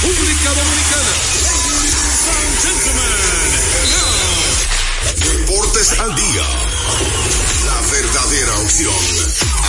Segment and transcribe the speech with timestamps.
[0.00, 1.12] República Dominicana.
[5.16, 6.46] Deportes al día.
[7.66, 8.94] La verdadera opción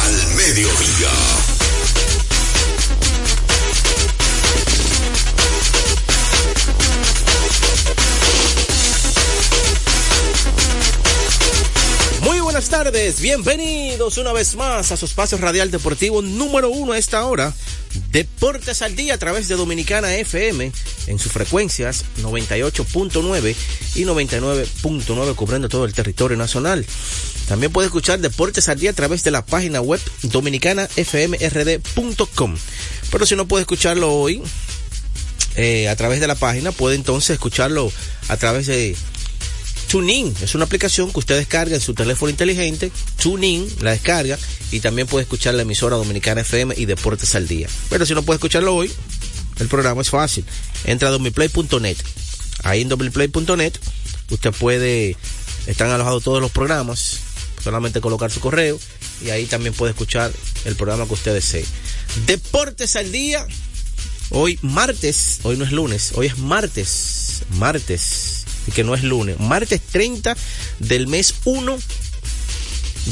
[0.04, 1.10] al mediodía.
[12.22, 17.00] Muy buenas tardes, bienvenidos una vez más a su espacio radial deportivo número uno a
[17.00, 17.52] esta hora.
[18.12, 20.72] Deportes al día a través de Dominicana FM
[21.08, 23.56] en sus frecuencias 98.9
[23.96, 26.86] y 99.9 cubriendo todo el territorio nacional.
[27.48, 32.58] También puede escuchar Deportes al día a través de la página web dominicanafmrd.com.
[33.12, 34.42] Pero si no puede escucharlo hoy
[35.56, 37.92] eh, a través de la página, puede entonces escucharlo
[38.28, 38.96] a través de
[39.90, 42.92] TuneIn es una aplicación que usted descarga en su teléfono inteligente.
[43.22, 44.38] TuneIn la descarga
[44.72, 47.68] y también puede escuchar la emisora Dominicana FM y Deportes al Día.
[47.90, 48.92] Pero si no puede escucharlo hoy,
[49.58, 50.46] el programa es fácil.
[50.86, 51.98] Entra a domiplay.net.
[52.64, 53.74] Ahí en domiplay.net
[54.30, 55.18] usted puede,
[55.66, 57.20] están alojados todos los programas,
[57.64, 58.80] solamente colocar su correo
[59.26, 60.32] y ahí también puede escuchar
[60.66, 61.66] el programa que usted desee.
[62.28, 63.46] Deportes al Día.
[64.30, 68.39] Hoy martes, hoy no es lunes, hoy es martes, martes
[68.72, 70.36] que no es lunes, martes 30
[70.80, 71.78] del mes 1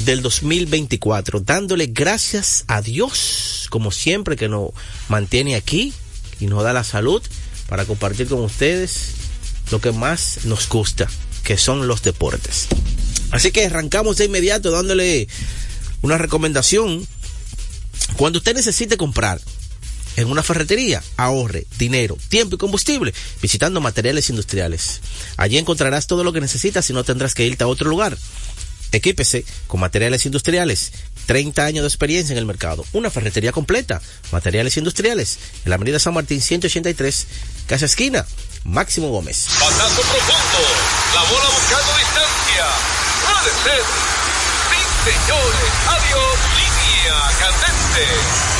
[0.06, 4.72] del 2024, dándole gracias a Dios, como siempre, que nos
[5.09, 5.94] mantiene aquí
[6.40, 7.22] y nos da la salud
[7.68, 9.13] para compartir con ustedes
[9.72, 11.07] lo que más nos gusta,
[11.44, 12.68] que son los deportes.
[13.31, 15.28] Así que arrancamos de inmediato dándole
[16.01, 17.06] una recomendación.
[18.16, 19.41] Cuando usted necesite comprar
[20.17, 25.00] en una ferretería, ahorre dinero, tiempo y combustible visitando materiales industriales.
[25.38, 28.17] Allí encontrarás todo lo que necesitas y no tendrás que irte a otro lugar.
[28.91, 30.91] Equípese con materiales industriales.
[31.27, 32.85] 30 años de experiencia en el mercado.
[32.94, 34.01] Una ferretería completa.
[34.31, 35.38] Materiales industriales.
[35.66, 37.27] En la avenida San Martín 183,
[37.67, 38.25] Casa Esquina.
[38.63, 39.47] Máximo Gómez.
[39.50, 40.61] Profundo.
[41.13, 42.66] La bola buscando distancia.
[43.23, 43.83] Puede ser.
[44.69, 45.72] Sí, señores.
[45.85, 46.38] Adiós.
[46.57, 48.56] Línea candente.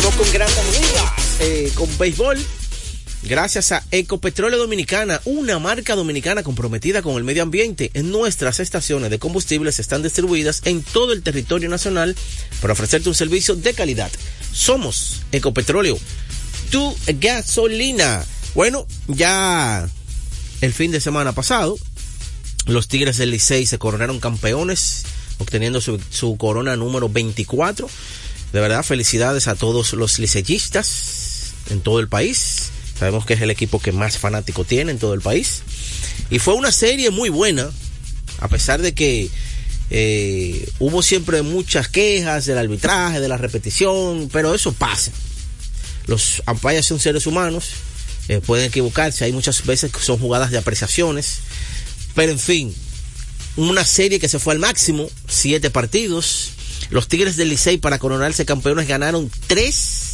[0.00, 2.38] Vamos con grandes ligas, eh, con béisbol.
[3.24, 7.90] Gracias a Ecopetróleo Dominicana, una marca dominicana comprometida con el medio ambiente.
[7.94, 12.14] En nuestras estaciones de combustibles están distribuidas en todo el territorio nacional
[12.60, 14.08] para ofrecerte un servicio de calidad.
[14.52, 15.98] Somos Ecopetróleo,
[16.70, 18.24] tu gasolina.
[18.54, 19.88] Bueno, ya
[20.60, 21.76] el fin de semana pasado,
[22.66, 25.06] los Tigres del Licey se coronaron campeones,
[25.38, 27.90] obteniendo su corona número 24.
[28.52, 32.70] De verdad, felicidades a todos los liceístas en todo el país.
[32.98, 35.62] Sabemos que es el equipo que más fanático tiene en todo el país.
[36.30, 37.70] Y fue una serie muy buena,
[38.40, 39.30] a pesar de que
[39.90, 45.12] eh, hubo siempre muchas quejas del arbitraje, de la repetición, pero eso pasa.
[46.06, 47.70] Los umpires son seres humanos,
[48.28, 51.38] eh, pueden equivocarse, hay muchas veces que son jugadas de apreciaciones,
[52.14, 52.74] pero en fin,
[53.56, 56.52] una serie que se fue al máximo, siete partidos.
[56.90, 60.08] Los Tigres del Licey para coronarse campeones ganaron tres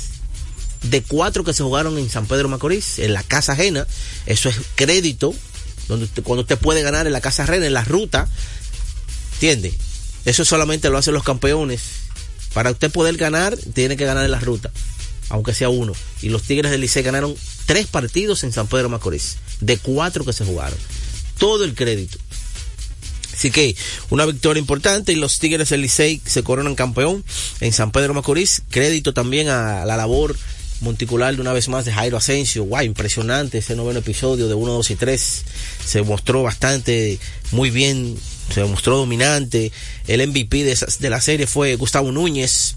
[0.83, 3.87] de cuatro que se jugaron en San Pedro Macorís, en la casa ajena.
[4.27, 5.35] Eso es crédito,
[5.89, 8.29] donde cuando usted puede ganar en la casa ajena, en la ruta.
[9.35, 9.75] ¿Entiende?
[10.25, 11.81] Eso solamente lo hacen los campeones.
[12.53, 14.71] Para usted poder ganar, tiene que ganar en la ruta,
[15.29, 15.93] aunque sea uno.
[16.23, 17.35] Y los Tigres del Licey ganaron
[17.67, 20.79] tres partidos en San Pedro Macorís, de cuatro que se jugaron.
[21.39, 22.19] todo el crédito.
[23.35, 23.75] Así que
[24.11, 27.25] una victoria importante y los Tigres del Licey se coronan campeón
[27.61, 28.63] en San Pedro Macorís.
[28.71, 30.37] Crédito también a la labor
[30.81, 32.65] monticular de una vez más de Jairo Asensio.
[32.65, 35.45] Guau, impresionante ese noveno episodio de 1, 2 y 3.
[35.85, 37.19] Se mostró bastante
[37.51, 38.17] muy bien,
[38.53, 39.73] se mostró dominante.
[40.07, 42.75] El MVP de, de la serie fue Gustavo Núñez.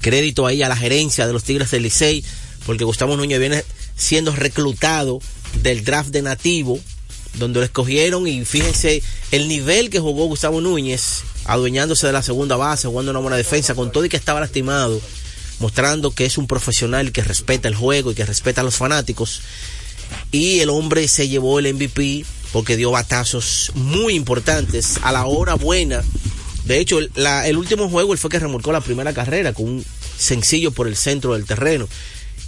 [0.00, 2.24] Crédito ahí a la gerencia de los Tigres del Licey,
[2.64, 3.64] porque Gustavo Núñez viene
[3.96, 5.20] siendo reclutado
[5.62, 6.78] del draft de nativo,
[7.36, 12.56] donde lo escogieron y fíjense el nivel que jugó Gustavo Núñez, adueñándose de la segunda
[12.56, 15.00] base, jugando una buena defensa, con todo y que estaba lastimado
[15.58, 19.40] mostrando que es un profesional que respeta el juego y que respeta a los fanáticos.
[20.30, 25.54] Y el hombre se llevó el MVP porque dio batazos muy importantes a la hora
[25.54, 26.02] buena.
[26.64, 29.84] De hecho, el último juego él fue que remolcó la primera carrera con un
[30.16, 31.88] sencillo por el centro del terreno.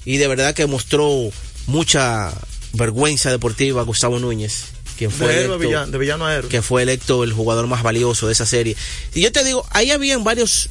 [0.05, 1.31] Y de verdad que mostró
[1.67, 2.33] mucha
[2.73, 4.65] vergüenza deportiva Gustavo Núñez,
[4.99, 6.51] quien fue de, electo, villano, de villano a héroe.
[6.51, 8.77] que fue electo el jugador más valioso de esa serie.
[9.15, 10.69] Y yo te digo, ahí habían varios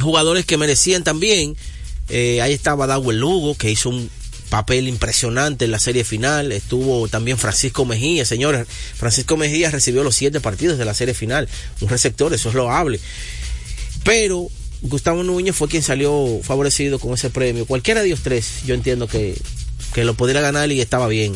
[0.00, 1.56] jugadores que merecían también.
[2.08, 4.10] Eh, ahí estaba Dawel Lugo, que hizo un
[4.48, 6.52] papel impresionante en la serie final.
[6.52, 8.66] Estuvo también Francisco Mejía, señores.
[8.96, 11.46] Francisco Mejía recibió los siete partidos de la serie final.
[11.82, 12.98] Un receptor, eso es loable.
[14.04, 14.48] Pero
[14.80, 17.66] Gustavo Núñez fue quien salió favorecido con ese premio.
[17.66, 19.36] Cualquiera de ellos tres, yo entiendo que,
[19.94, 21.34] que lo pudiera ganar y estaba bien.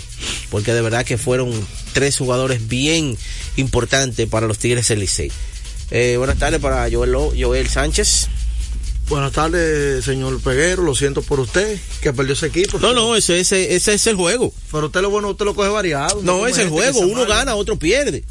[0.50, 1.50] Porque de verdad que fueron
[1.92, 3.16] tres jugadores bien
[3.56, 5.30] importantes para los Tigres del Licey.
[5.90, 8.28] Eh, buenas tardes para Joel, Joel Sánchez.
[9.08, 10.82] Buenas tardes, señor Peguero.
[10.82, 12.78] Lo siento por usted, que perdió ese equipo.
[12.78, 14.52] No, no, ese, ese, ese es el juego.
[14.70, 16.20] Pero usted lo bueno, usted lo coge variado.
[16.22, 17.00] No, es el juego.
[17.00, 18.24] Uno gana, otro pierde.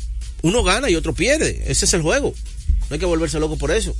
[0.44, 1.63] Uno gana y otro pierde.
[1.65, 2.35] Ese es el juego.
[2.89, 3.95] No hay que volverse loco por eso.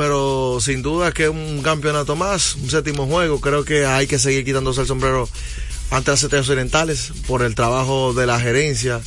[0.00, 3.38] Pero sin duda que es un campeonato más, un séptimo juego.
[3.38, 5.28] Creo que hay que seguir quitándose el sombrero
[5.90, 9.02] ante las estrellas orientales por el trabajo de la gerencia,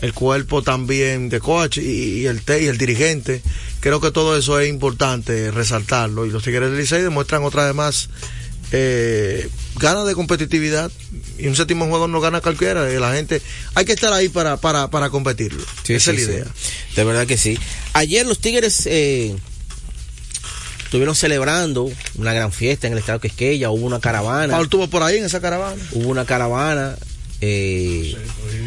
[0.00, 3.42] el cuerpo también de coach y, y el, y el dirigente
[3.80, 7.74] creo que todo eso es importante resaltarlo y los Tigres del Licey demuestran otra vez
[7.74, 8.08] más
[8.72, 9.46] eh,
[9.76, 10.90] ganas de competitividad
[11.38, 13.42] y un séptimo juego no gana cualquiera la gente
[13.74, 16.96] hay que estar ahí para, para, para competirlo sí, esa sí, es la idea sí.
[16.96, 17.58] de verdad que sí
[17.92, 19.36] ayer los Tigres eh,
[20.90, 24.54] estuvieron celebrando una gran fiesta en el estado Quisqueya hubo una caravana.
[24.54, 26.96] Paul estuvo por ahí en esa caravana hubo una caravana
[27.40, 28.16] eh,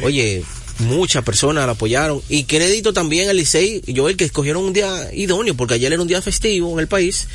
[0.04, 0.42] oye
[0.80, 2.22] muchas personas la apoyaron.
[2.30, 6.02] Y crédito también al Licey y Joel que escogieron un día idóneo porque ayer era
[6.02, 7.28] un día festivo en el país.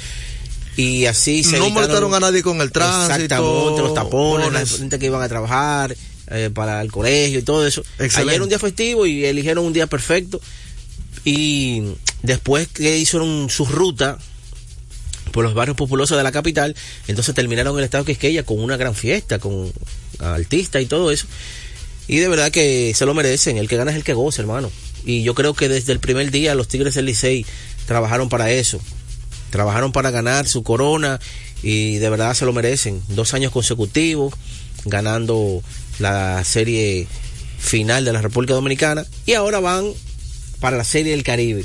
[0.78, 3.24] Y así se no molestaron a nadie con el tránsito.
[3.24, 5.94] Exactamente los tapones la gente que iban a trabajar
[6.28, 7.82] eh, para el colegio y todo eso.
[7.98, 8.20] Excelente.
[8.20, 10.40] ayer era un día festivo y eligieron un día perfecto.
[11.26, 11.82] Y
[12.22, 14.18] después que hicieron su ruta
[15.30, 16.74] por los barrios populosos de la capital
[17.06, 19.72] entonces terminaron el estado Quisqueya con una gran fiesta con
[20.20, 21.26] artistas y todo eso
[22.08, 23.58] y de verdad que se lo merecen.
[23.58, 24.72] El que gana es el que goza, hermano.
[25.04, 27.46] Y yo creo que desde el primer día los Tigres del Licey
[27.86, 28.80] trabajaron para eso.
[29.50, 31.20] Trabajaron para ganar su corona
[31.62, 33.02] y de verdad se lo merecen.
[33.08, 34.34] Dos años consecutivos
[34.86, 35.62] ganando
[35.98, 37.06] la serie
[37.58, 39.92] final de la República Dominicana y ahora van
[40.60, 41.64] para la serie del Caribe.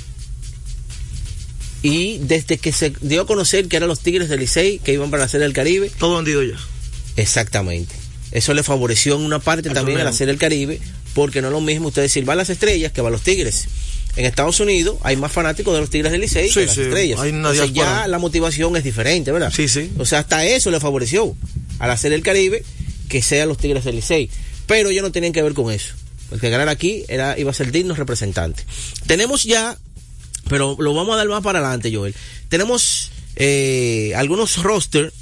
[1.84, 5.12] Y desde que se dio a conocer que eran los Tigres del Licey que iban
[5.12, 5.92] para la serie del Caribe.
[6.00, 6.58] Todo vendido ya.
[7.18, 10.80] Exactamente eso le favoreció en una parte eso también a la Serie del Caribe,
[11.14, 13.22] porque no es lo mismo usted decir va a las estrellas que va a los
[13.22, 13.68] Tigres.
[14.16, 16.76] En Estados Unidos hay más fanáticos de los Tigres del Licey sí, que de las
[16.76, 17.20] sí, estrellas.
[17.20, 19.52] Hay una Entonces ya la motivación es diferente, ¿verdad?
[19.56, 19.92] Sí, sí.
[20.00, 21.36] O sea, hasta eso le favoreció
[21.78, 22.64] a la Serie del Caribe
[23.08, 24.32] que sean los Tigres del Licey.
[24.66, 25.94] Pero ellos no tenían que ver con eso.
[26.32, 28.64] El que ganar aquí era, iba a ser digno representante.
[29.06, 29.78] Tenemos ya,
[30.50, 32.16] pero lo vamos a dar más para adelante, Joel.
[32.50, 35.14] Tenemos eh, algunos roster,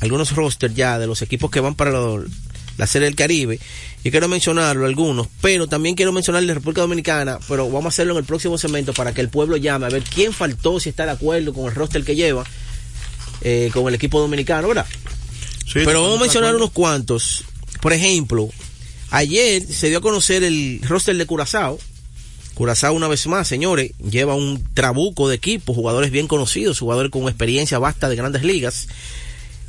[0.00, 1.92] algunos roster ya de los equipos que van para
[2.78, 3.58] la Serie del Caribe.
[4.04, 8.12] Y quiero mencionarlo algunos, pero también quiero mencionar la República Dominicana, pero vamos a hacerlo
[8.12, 11.04] en el próximo segmento para que el pueblo llame a ver quién faltó, si está
[11.04, 12.44] de acuerdo con el roster que lleva,
[13.40, 14.86] eh, con el equipo dominicano, ¿verdad?
[15.66, 17.44] Sí, pero vamos a mencionar unos cuantos.
[17.80, 18.48] Por ejemplo,
[19.10, 21.78] ayer se dio a conocer el roster de Curazao.
[22.58, 27.22] Curazao una vez más, señores, lleva un trabuco de equipo, jugadores bien conocidos, jugadores con
[27.28, 28.88] experiencia vasta de grandes ligas.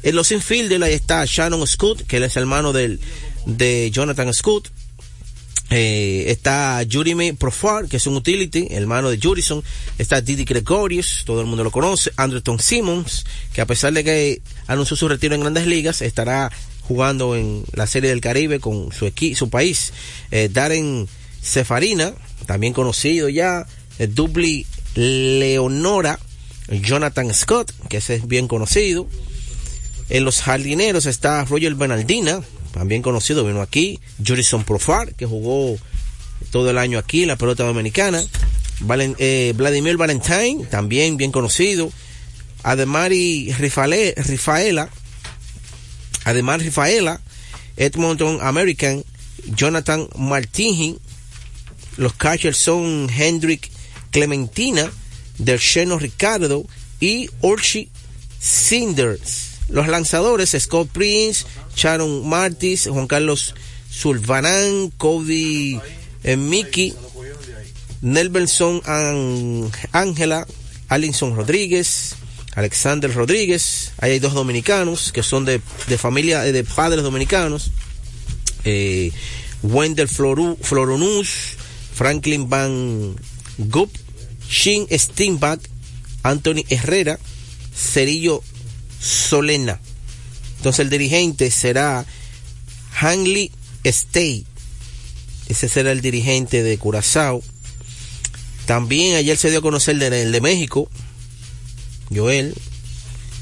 [0.01, 2.99] En los infielders ahí está Shannon Scott, que él es hermano del,
[3.45, 4.71] de Jonathan Scott.
[5.69, 9.63] Eh, está Jeremy Profar, que es un utility, hermano de Jurison.
[9.99, 12.11] Está Didi Gregorius, todo el mundo lo conoce.
[12.15, 17.35] Anderton Simmons, que a pesar de que anunció su retiro en grandes ligas, estará jugando
[17.35, 19.93] en la Serie del Caribe con su, equi su país.
[20.31, 21.07] Eh, Darren
[21.43, 22.15] Cefarina,
[22.49, 23.67] también conocido ya.
[23.99, 24.65] Dubli
[24.95, 26.17] Leonora,
[26.67, 29.07] Jonathan Scott, que ese es bien conocido.
[30.09, 32.41] En los jardineros está Roger Bernaldina,
[32.73, 33.99] también conocido, vino aquí.
[34.25, 35.77] Jurison Profar, que jugó
[36.49, 38.23] todo el año aquí, la pelota dominicana.
[38.79, 41.91] Valen- eh, Vladimir Valentine, también bien conocido.
[42.63, 44.89] Ademari Rifale- Rifaela,
[46.23, 47.21] además Rifaela,
[47.77, 49.03] Edmonton American,
[49.55, 50.97] Jonathan Martini,
[51.97, 53.69] los catchers son Hendrik
[54.11, 54.89] Clementina,
[55.37, 56.65] Dersheno Ricardo
[56.99, 57.89] y Orchi
[58.39, 59.45] Sinders.
[59.69, 63.53] Los lanzadores Scott Prince, Sharon Martis, Juan Carlos
[63.89, 65.79] Sulvanán, Cody
[66.23, 66.93] eh, Mickey,
[68.85, 70.47] An- Ángela,
[70.87, 72.15] Alinson Rodríguez,
[72.55, 73.91] Alexander Rodríguez.
[73.99, 77.71] Ahí hay dos dominicanos que son de, de familia, eh, de padres dominicanos.
[78.63, 79.11] Eh,
[79.61, 80.07] Wendell
[81.99, 83.13] Franklin Van
[83.57, 83.91] Gup,
[84.49, 85.59] Shin Steinbach,
[86.23, 87.19] Anthony Herrera,
[87.75, 88.41] Cerillo
[89.01, 89.81] Solena.
[90.55, 92.05] Entonces el dirigente será
[93.01, 93.51] Hanley
[93.83, 94.45] Stay.
[95.49, 97.43] Ese será el dirigente de Curazao.
[98.65, 100.89] También ayer se dio a conocer el de, México,
[102.15, 102.55] Joel.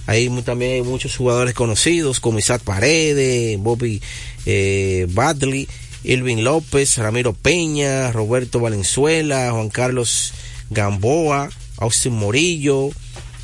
[0.07, 4.01] Ahí también hay muchos jugadores conocidos como Isaac Paredes, Bobby
[4.47, 5.67] eh, Badley,
[6.03, 10.33] Irving López, Ramiro Peña, Roberto Valenzuela, Juan Carlos
[10.69, 12.89] Gamboa, Austin Morillo.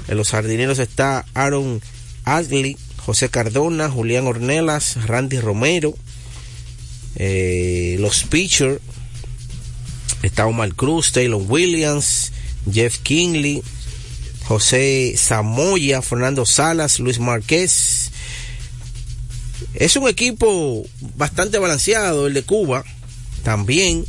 [0.07, 1.81] En los jardineros está Aaron
[2.25, 5.93] Adley, José Cardona, Julián Ornelas, Randy Romero.
[7.15, 8.79] Eh, los pitchers
[10.24, 12.31] está Omar Cruz, Taylor Williams,
[12.72, 13.62] Jeff Kingley,
[14.45, 18.12] José Zamoya, Fernando Salas, Luis Márquez.
[19.74, 22.84] Es un equipo bastante balanceado, el de Cuba
[23.43, 24.05] también.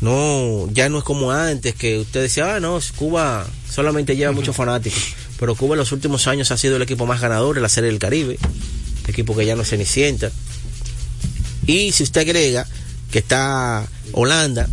[0.00, 4.56] No, ya no es como antes que usted decía, ah, no, Cuba solamente lleva muchos
[4.56, 5.14] fanáticos.
[5.38, 7.90] Pero Cuba en los últimos años ha sido el equipo más ganador en la Serie
[7.90, 8.38] del Caribe.
[9.06, 10.30] Equipo que ya no se cenicienta.
[11.66, 12.66] Y si usted agrega
[13.10, 14.68] que está Holanda,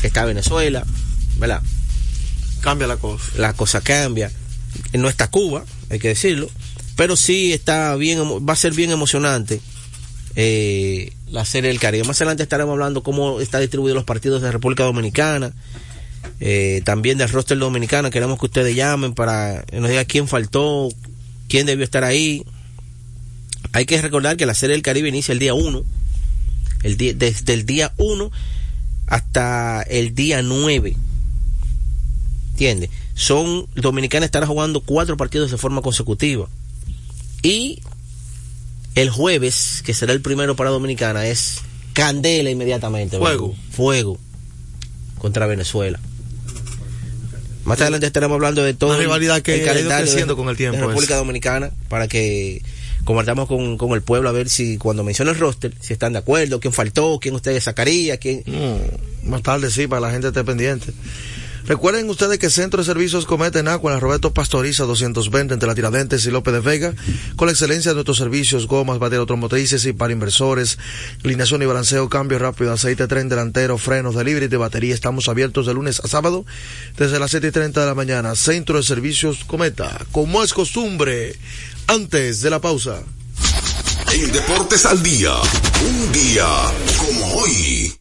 [0.00, 0.84] que está Venezuela,
[1.38, 1.62] ¿verdad?
[2.60, 3.24] Cambia la cosa.
[3.36, 4.30] la cosa cambia.
[4.92, 6.50] No está Cuba, hay que decirlo,
[7.00, 9.58] pero sí está bien, va a ser bien emocionante
[10.36, 12.04] eh, la serie del Caribe.
[12.04, 15.54] Más adelante estaremos hablando cómo está distribuido los partidos de República Dominicana,
[16.40, 18.10] eh, también del roster dominicano.
[18.10, 20.90] Queremos que ustedes llamen para que nos digan quién faltó,
[21.48, 22.44] quién debió estar ahí.
[23.72, 25.82] Hay que recordar que la serie del Caribe inicia el día 1,
[26.82, 28.30] el día, desde el día 1
[29.06, 30.96] hasta el día 9.
[32.50, 32.90] ¿Entiendes?
[33.14, 36.46] Son, Dominicana estará jugando cuatro partidos de forma consecutiva.
[37.42, 37.80] Y
[38.94, 41.60] el jueves, que será el primero para Dominicana, es
[41.92, 43.18] candela inmediatamente.
[43.18, 43.54] Fuego.
[43.70, 44.18] Fuego.
[45.18, 46.00] Contra Venezuela.
[47.64, 50.78] Más adelante estaremos hablando de todo Una rivalidad que ha ido creciendo con el tiempo,
[50.78, 51.20] de República es.
[51.20, 52.62] Dominicana para que
[53.04, 56.20] compartamos con, con el pueblo a ver si cuando mencione el roster, si están de
[56.20, 58.42] acuerdo, quién faltó, quién ustedes sacaría, quién...
[58.46, 60.92] Mm, más tarde sí, para la gente esté pendiente.
[61.70, 66.26] Recuerden ustedes que Centro de Servicios Cometa en Agua, Roberto Pastoriza 220 entre la Tiradentes
[66.26, 66.94] y López de Vega,
[67.36, 70.80] con la excelencia de nuestros servicios, gomas, baterías automotrices y para inversores,
[71.24, 74.92] alineación y balanceo, cambio rápido, aceite, tren delantero, frenos, delivery de batería.
[74.92, 76.44] Estamos abiertos de lunes a sábado
[76.98, 78.34] desde las 7 y 30 de la mañana.
[78.34, 81.36] Centro de Servicios Cometa, como es costumbre,
[81.86, 83.00] antes de la pausa.
[84.12, 85.36] En Deportes al Día,
[85.88, 86.48] un día
[86.98, 87.94] como hoy.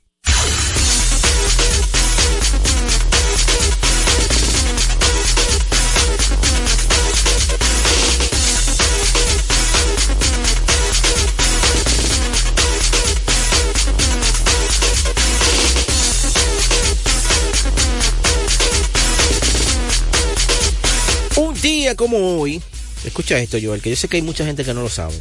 [21.79, 22.61] Día como hoy,
[23.05, 25.17] escucha esto, Joel, que yo sé que hay mucha gente que no lo sabe.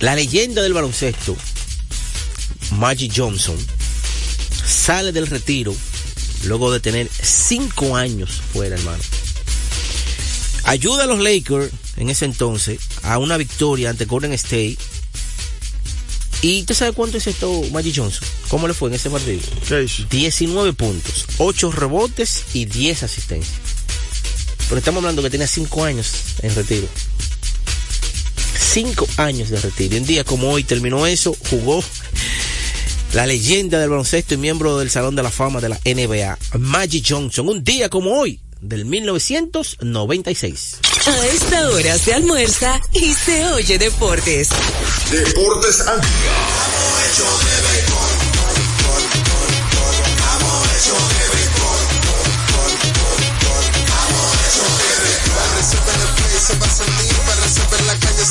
[0.00, 1.36] La leyenda del baloncesto,
[2.72, 3.56] Magic Johnson,
[4.66, 5.72] sale del retiro
[6.46, 9.02] luego de tener cinco años fuera, hermano.
[10.64, 14.78] Ayuda a los Lakers en ese entonces a una victoria ante Golden State.
[16.42, 18.26] ¿Y usted sabe cuánto hizo esto Magic Johnson?
[18.48, 19.40] ¿Cómo le fue en ese partido?
[19.68, 20.04] ¿Qué hizo?
[20.10, 23.69] 19 puntos, 8 rebotes y 10 asistencias.
[24.70, 26.12] Pero estamos hablando que tenía 5 años
[26.42, 26.86] en retiro.
[28.72, 29.96] 5 años de retiro.
[29.96, 31.82] Y un día como hoy terminó eso, jugó
[33.12, 37.04] la leyenda del baloncesto y miembro del Salón de la Fama de la NBA, Magic
[37.08, 37.48] Johnson.
[37.48, 40.78] Un día como hoy, del 1996.
[41.04, 44.50] A esta hora se almuerza y se oye deportes.
[45.10, 46.60] Deportes al Día.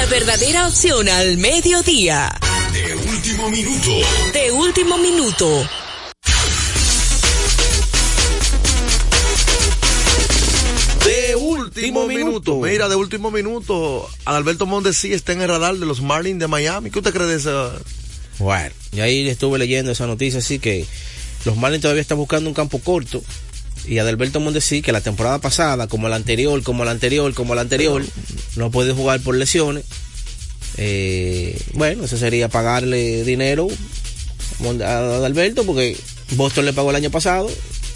[0.00, 2.34] la verdadera opción al mediodía.
[2.72, 3.90] De último minuto.
[4.32, 5.68] De último minuto.
[11.04, 12.56] De Último minuto.
[12.60, 16.90] Mira, de último minuto, Alberto Mondesi está en el radar de los Marlins de Miami.
[16.90, 17.72] ¿Qué usted cree de esa?
[18.38, 20.86] Bueno, y ahí estuve leyendo esa noticia, así que
[21.44, 23.22] los Marlins todavía están buscando un campo corto.
[23.86, 27.62] Y Adalberto Mondesi, que la temporada pasada, como la anterior, como la anterior, como la
[27.62, 28.04] anterior,
[28.56, 29.84] no puede jugar por lesiones.
[30.76, 33.68] Eh, bueno, eso sería pagarle dinero
[34.84, 35.96] a Adalberto, porque
[36.32, 37.50] Boston le pagó el año pasado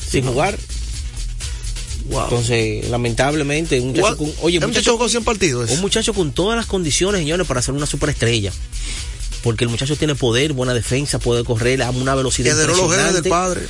[0.08, 0.58] sin jugar.
[2.06, 2.24] Wow.
[2.24, 5.70] Entonces, lamentablemente, un muchacho con, oye, ¿El muchacho jugó 100 partidos?
[5.70, 8.52] un muchacho con todas las condiciones, señores, para ser una superestrella.
[9.42, 13.62] Porque el muchacho tiene poder, buena defensa, puede correr a una velocidad los del padre.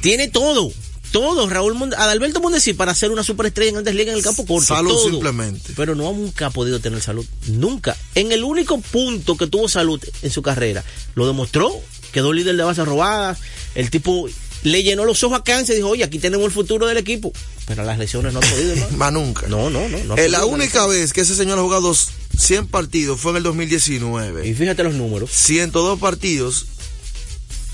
[0.00, 0.72] Tiene todo.
[1.14, 4.44] Todo, Raúl Mond Adalberto Mondesi para ser una superestrella en Grandes Ligas en el campo
[4.44, 4.66] corto.
[4.66, 5.10] Salud todo.
[5.10, 5.72] simplemente.
[5.76, 7.24] Pero no nunca ha podido tener salud.
[7.46, 7.96] Nunca.
[8.16, 10.82] En el único punto que tuvo salud en su carrera,
[11.14, 11.70] lo demostró.
[12.10, 13.38] Quedó líder de bases robadas.
[13.76, 14.28] El tipo
[14.64, 17.32] le llenó los ojos a cáncer y dijo, oye, aquí tenemos el futuro del equipo.
[17.66, 18.90] Pero las lesiones no han podido.
[18.96, 19.46] Más nunca.
[19.46, 20.02] No, no, no.
[20.02, 23.42] no Eh, la única vez que ese señor ha jugado 100 partidos fue en el
[23.44, 24.48] 2019.
[24.48, 25.30] Y fíjate los números.
[25.30, 26.66] 102 partidos.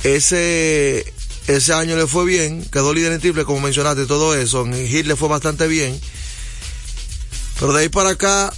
[0.04, 1.10] Ese,
[1.46, 4.64] ese año le fue bien, quedó líder en triple, como mencionaste, todo eso.
[4.64, 5.98] En hit le fue bastante bien.
[7.58, 8.52] Pero de ahí para acá,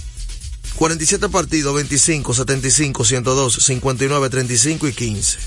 [0.75, 5.37] 47 partidos, 25, 75, 102, 59, 35 y 15.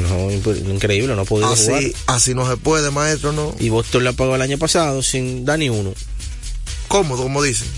[0.00, 1.78] No, increíble, no ha podido jugar.
[1.78, 3.54] Así, así no se puede, maestro, ¿no?
[3.58, 5.94] Y Boston le pagó el año pasado sin dar ni uno.
[6.88, 7.68] Cómodo, como dicen.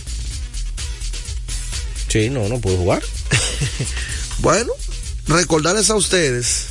[2.09, 3.03] Sí, no, no puede jugar.
[4.40, 4.73] Bueno,
[5.27, 6.67] recordarles a ustedes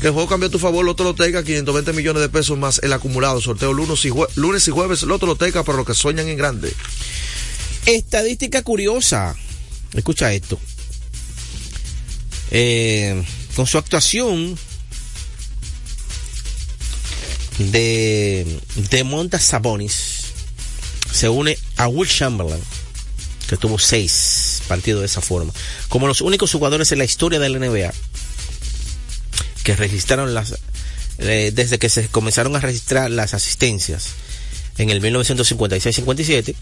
[0.00, 2.92] que el juego cambió a tu favor, Loto Loteca, 520 millones de pesos más el
[2.92, 3.40] acumulado.
[3.40, 6.72] Sorteo lunes y, jue- lunes y jueves, Loto Loteca para los que sueñan en grande.
[7.86, 9.34] Estadística curiosa.
[9.94, 10.58] Escucha esto.
[12.50, 13.22] Eh,
[13.56, 14.56] con su actuación
[17.58, 20.26] de, de Monta Sabonis,
[21.12, 22.62] se une a Will Chamberlain,
[23.48, 25.52] que tuvo seis partidos de esa forma,
[25.88, 27.92] como los únicos jugadores en la historia de la NBA
[29.68, 30.54] que registraron las,
[31.18, 34.14] eh, desde que se comenzaron a registrar las asistencias
[34.78, 36.54] en el 1956-57,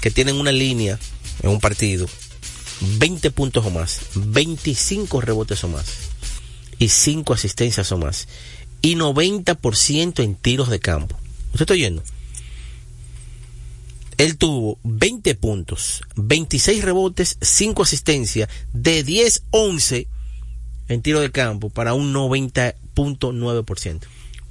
[0.00, 0.96] que tienen una línea
[1.42, 2.06] en un partido,
[2.98, 5.86] 20 puntos o más, 25 rebotes o más,
[6.78, 8.28] y 5 asistencias o más,
[8.80, 11.18] y 90% en tiros de campo.
[11.46, 12.04] ¿Usted está oyendo?
[14.18, 20.06] Él tuvo 20 puntos, 26 rebotes, 5 asistencias, de 10-11
[20.92, 24.00] en tiro de campo para un 90.9%.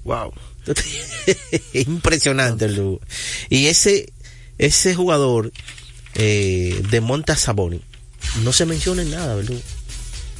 [0.03, 0.33] Wow.
[1.73, 3.01] Impresionante el Lugo.
[3.49, 4.11] Y ese,
[4.57, 5.51] ese jugador
[6.15, 7.81] eh, de Monta Saboni
[8.43, 9.57] no se menciona en nada, ¿verdad?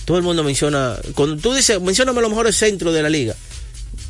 [0.05, 3.35] Todo el mundo menciona, cuando tú dices, mencióname los mejores centros de la liga,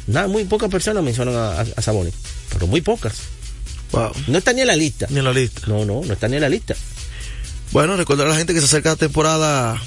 [0.07, 2.11] nada, muy pocas personas mencionan a, a, a Saboni,
[2.51, 3.13] pero muy pocas.
[3.91, 4.11] Wow.
[4.27, 5.07] No está ni en la lista.
[5.09, 5.61] Ni en la lista.
[5.67, 6.75] No, no, no está ni en la lista.
[7.71, 9.81] Bueno, recordar a la gente que se acerca la temporada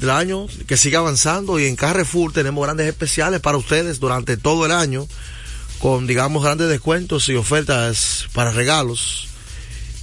[0.00, 4.66] del año, que siga avanzando y en Carrefour tenemos grandes especiales para ustedes durante todo
[4.66, 5.06] el año,
[5.78, 9.28] con digamos grandes descuentos y ofertas para regalos.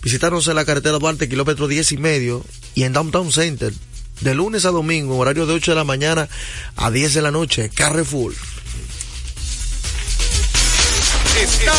[0.03, 3.73] Visítanos en la carretera Duarte, kilómetro 10 y medio, y en Downtown Center,
[4.21, 6.29] de lunes a domingo, horario de 8 de la mañana
[6.75, 8.34] a 10 de la noche, Carrefour.
[11.41, 11.73] está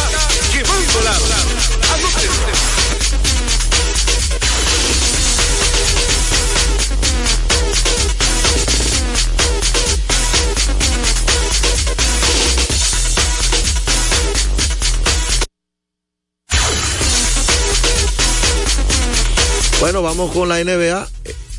[19.87, 21.09] Bueno, vamos con la NBA.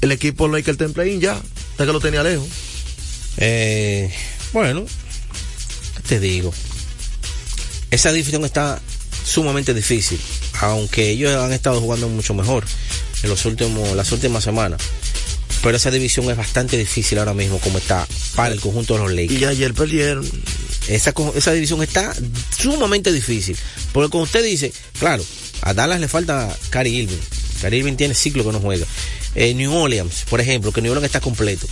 [0.01, 1.31] El equipo Lakers en ya.
[1.71, 2.45] Hasta que lo tenía lejos.
[3.37, 4.13] Eh,
[4.51, 4.85] bueno,
[5.95, 6.53] ¿qué te digo?
[7.89, 8.81] Esa división está
[9.23, 10.19] sumamente difícil,
[10.59, 12.65] aunque ellos han estado jugando mucho mejor
[13.23, 14.81] en los últimos, las últimas semanas.
[15.63, 19.11] Pero esa división es bastante difícil ahora mismo como está para el conjunto de los
[19.13, 19.39] Lakers.
[19.39, 20.29] Y ayer perdieron.
[20.89, 22.13] Esa, esa división está
[22.59, 23.57] sumamente difícil.
[23.93, 25.23] Porque como usted dice, claro,
[25.61, 27.36] a Dallas le falta Cary Irving.
[27.63, 28.85] Irving tiene ciclo que no juega.
[29.35, 31.67] Eh, New Orleans, por ejemplo, que New Orleans está completo.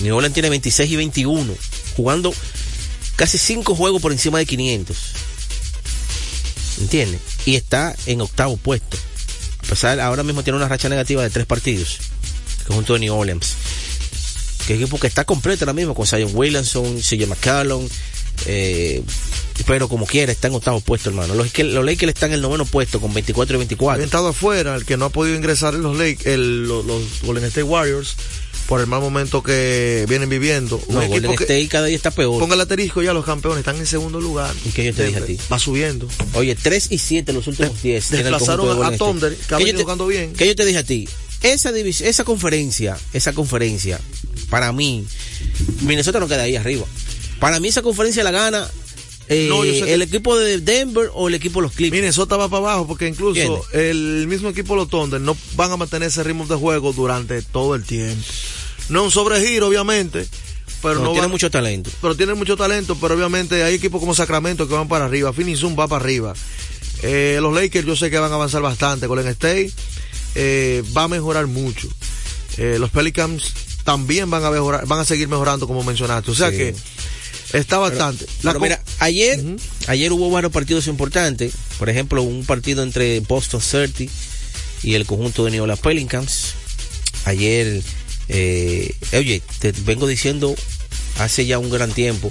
[0.00, 1.54] New Orleans tiene 26 y 21,
[1.96, 2.34] jugando
[3.16, 4.96] casi 5 juegos por encima de 500.
[6.80, 7.20] ¿Entiendes?
[7.46, 8.96] Y está en octavo puesto.
[9.58, 11.98] A pesar, ahora mismo tiene una racha negativa de 3 partidos.
[12.66, 13.54] Conjunto de New Orleans.
[14.66, 17.86] Que equipo que está completo ahora mismo con Zion Williamson, CJ McCallum,
[18.46, 19.02] eh,
[19.66, 21.34] pero como quiera, está en octavo puesto, hermano.
[21.34, 24.02] Los, los Lakers están en el noveno puesto con 24 y 24.
[24.02, 27.22] Han estado afuera, el que no ha podido ingresar en los Lakers, el, los, los
[27.22, 28.16] Golden State Warriors
[28.66, 30.80] por el mal momento que vienen viviendo.
[30.88, 32.40] No, Golden State cada día está peor.
[32.40, 34.54] Ponga el asterisco ya, los campeones están en segundo lugar.
[34.64, 35.38] ¿Y qué yo te dije a ti?
[35.52, 36.08] Va subiendo.
[36.34, 38.10] Oye, 3 y 7 los últimos 10.
[38.10, 40.32] De, desplazaron de a Thunder, que ha venido jugando bien.
[40.32, 41.08] ¿Qué yo te dije a ti?
[41.42, 44.00] Esa división, esa conferencia, esa conferencia,
[44.48, 45.04] para mí,
[45.82, 46.86] Minnesota no queda ahí arriba.
[47.44, 48.66] Para mí esa conferencia la gana
[49.28, 49.94] eh, no, el que...
[49.94, 52.00] equipo de Denver o el equipo de los Clippers.
[52.00, 55.76] Minnesota va para abajo porque incluso el mismo equipo de los Thunder no van a
[55.76, 58.22] mantener ese ritmo de juego durante todo el tiempo.
[58.88, 60.26] No un sobregiro, obviamente,
[60.80, 61.90] pero no, no tiene van, mucho talento.
[62.00, 65.32] Pero tiene mucho talento, pero obviamente hay equipos como Sacramento que van para arriba.
[65.34, 66.32] Phoenix va para arriba.
[67.02, 69.06] Eh, los Lakers yo sé que van a avanzar bastante.
[69.06, 69.70] Golden State
[70.34, 71.88] eh, va a mejorar mucho.
[72.56, 73.52] Eh, los Pelicans
[73.84, 76.30] también van a mejorar, van a seguir mejorando como mencionaste.
[76.30, 76.56] O sea Sí.
[76.56, 76.74] que
[77.54, 78.26] está bastante.
[78.42, 79.38] Pero, mira, ayer,
[79.86, 81.52] ayer hubo varios partidos importantes.
[81.78, 84.12] Por ejemplo, un partido entre Boston Celtics
[84.82, 86.54] y el conjunto de New Orleans Pelicans.
[87.24, 87.82] Ayer,
[88.28, 90.54] eh, oye, te vengo diciendo
[91.18, 92.30] hace ya un gran tiempo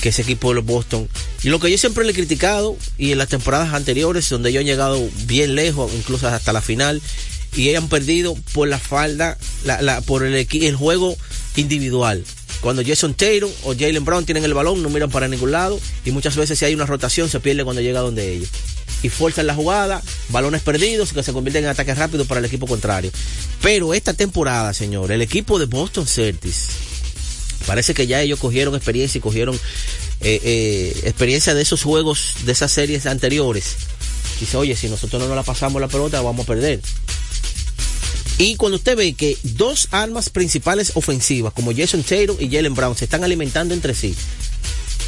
[0.00, 1.06] que ese equipo de los Boston,
[1.42, 4.60] y lo que yo siempre le he criticado, y en las temporadas anteriores, donde ellos
[4.60, 7.02] han llegado bien lejos, incluso hasta la final,
[7.54, 11.18] y ellos han perdido por la falda, la, la- por el, el juego
[11.56, 12.24] individual.
[12.60, 16.10] Cuando Jason Taylor o Jalen Brown tienen el balón, no miran para ningún lado, y
[16.10, 18.48] muchas veces si hay una rotación se pierde cuando llega donde ellos.
[19.02, 22.66] Y fuerzan la jugada, balones perdidos que se convierten en ataques rápidos para el equipo
[22.66, 23.10] contrario.
[23.62, 26.68] Pero esta temporada, señor, el equipo de Boston Celtics,
[27.66, 29.58] parece que ya ellos cogieron experiencia y cogieron
[30.20, 33.76] eh, eh, experiencia de esos juegos, de esas series anteriores.
[34.38, 36.80] Dice, oye, si nosotros no nos la pasamos la pelota, vamos a perder.
[38.40, 42.96] Y cuando usted ve que dos armas principales ofensivas, como Jason Taylor y Jalen Brown,
[42.96, 44.14] se están alimentando entre sí,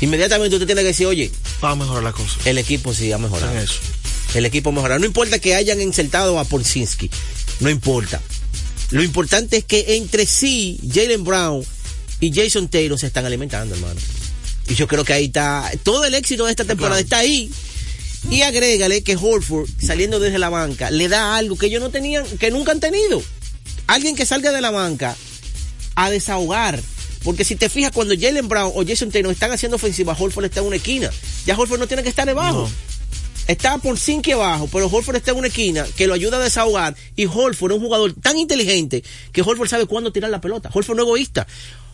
[0.02, 1.30] inmediatamente usted tiene que decir, oye,
[1.64, 2.38] va a mejorar la cosa.
[2.44, 3.50] el equipo sí ha mejorado.
[3.52, 3.76] En eso.
[4.34, 5.00] El equipo ha mejorado.
[5.00, 7.10] No importa que hayan insertado a Porzinski,
[7.60, 8.20] no importa.
[8.90, 11.64] Lo importante es que entre sí, Jalen Brown
[12.20, 13.98] y Jason Taylor se están alimentando, hermano.
[14.68, 17.04] Y yo creo que ahí está, todo el éxito de esta temporada Claro.
[17.04, 17.50] está ahí.
[18.30, 22.24] Y agrégale que Horford, saliendo desde la banca, le da algo que ellos no tenían,
[22.38, 23.22] que nunca han tenido.
[23.86, 25.16] Alguien que salga de la banca
[25.94, 26.80] a desahogar.
[27.24, 30.60] Porque si te fijas, cuando Jalen Brown o Jason Taylor están haciendo ofensiva, Horford está
[30.60, 31.10] en una esquina.
[31.46, 32.68] Ya Horford no tiene que estar debajo.
[33.48, 36.96] Está por cinco abajo, pero Horford está en una esquina que lo ayuda a desahogar.
[37.16, 40.70] Y Horford es un jugador tan inteligente que Horford sabe cuándo tirar la pelota.
[40.72, 41.46] Horford no es egoísta.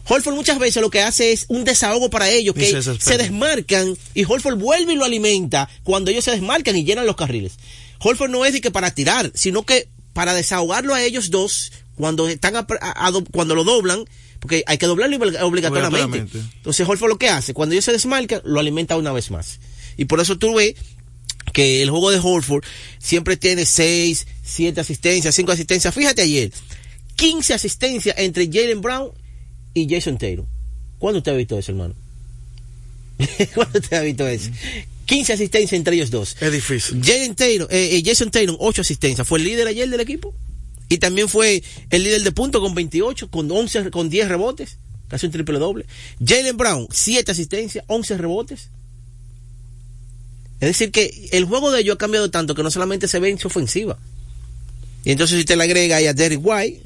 [0.09, 2.66] Horford muchas veces lo que hace es un desahogo para ellos, Y que
[3.01, 7.16] se desmarcan y Horford vuelve y lo alimenta cuando ellos se desmarcan y llenan los
[7.16, 7.59] carriles.
[8.01, 12.29] Horford no es de que para tirar, sino que para desahogarlo a ellos dos cuando
[12.29, 14.05] están a- a- a do- cuando lo doblan,
[14.40, 15.97] porque hay que doblarlo oblig- obligatoriamente.
[16.21, 16.38] Obligatoriamente.
[16.57, 19.59] Entonces Horford lo que hace, cuando ellos se desmarcan, lo alimenta una vez más.
[19.97, 20.75] Y por eso tú ves
[21.53, 22.64] que el juego de Horford
[22.99, 25.92] siempre tiene 6, 7 asistencias, 5 asistencias.
[25.94, 26.53] Fíjate ayer,
[27.16, 29.11] 15 asistencias entre Jalen Brown
[29.74, 30.46] y Jason Taylor.
[30.98, 31.94] ¿Cuándo usted ha visto eso, hermano?
[33.54, 34.50] ¿Cuándo usted ha visto eso?
[35.07, 36.37] 15 asistencias entre ellos dos.
[36.40, 37.00] Es difícil.
[37.35, 39.26] Taylor, eh, eh, Jason Taylor, 8 asistencias.
[39.26, 40.35] Fue el líder ayer del equipo.
[40.88, 44.78] Y también fue el líder de puntos con 28, con 11, con 10 rebotes.
[45.09, 45.87] Casi un triple doble.
[46.24, 48.68] Jalen Brown, 7 asistencias, 11 rebotes.
[50.61, 53.31] Es decir, que el juego de ellos ha cambiado tanto que no solamente se ve
[53.31, 53.98] en su ofensiva.
[55.04, 56.83] Y entonces si usted le agrega ahí a Derrick White,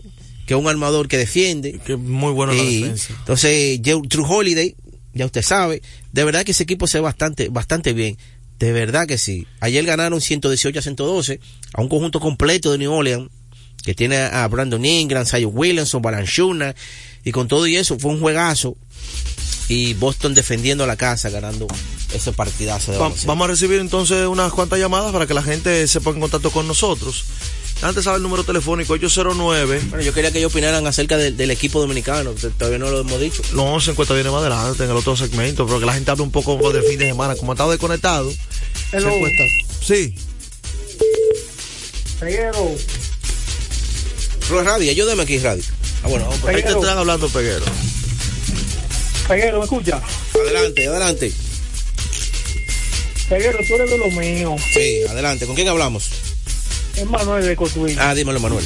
[0.53, 1.81] que es un armador que defiende.
[1.85, 3.15] Que es muy bueno en la defensa.
[3.19, 4.75] entonces, Drew Holiday,
[5.15, 5.81] ya usted sabe,
[6.13, 8.19] de verdad que ese equipo se ve bastante, bastante bien.
[8.59, 9.47] De verdad que sí.
[9.61, 11.41] Ayer ganaron 118 a 112
[11.75, 13.29] a un conjunto completo de New Orleans
[13.83, 16.75] que tiene a Brandon Ingram, Zion Williamson, Balanchuna
[17.25, 18.77] y con todo y eso fue un juegazo
[19.69, 21.67] y Boston defendiendo la casa ganando
[22.15, 25.87] ese partidazo de Va- vamos a recibir entonces unas cuantas llamadas para que la gente
[25.89, 27.25] se ponga en contacto con nosotros.
[27.83, 29.81] Antes sabe el número telefónico 809.
[29.89, 33.21] Bueno, yo quería que ellos opinaran acerca del, del equipo dominicano, todavía no lo hemos
[33.21, 33.43] dicho.
[33.55, 36.23] No, se encuentra bien más adelante en el otro segmento, pero que la gente hable
[36.23, 37.35] un poco del fin de semana.
[37.35, 38.31] Como ha estado desconectado,
[38.91, 39.11] se Hello.
[39.11, 39.45] encuentra.
[39.85, 40.15] Sí.
[42.21, 42.71] Peguero,
[44.49, 45.65] Pero radio, ayúdame aquí, radio.
[46.05, 47.65] Ah, bueno, vamos por Ahí te están hablando, Peguero.
[49.27, 50.01] Peguero, ¿me escucha?
[50.41, 51.33] Adelante, adelante.
[53.29, 54.61] Peguero, tú eres de los míos.
[54.73, 55.47] Sí, adelante.
[55.47, 56.11] ¿Con quién hablamos?
[56.97, 57.97] Es Manuel de Cotuí.
[57.99, 58.65] Ah, dímelo, Manuel.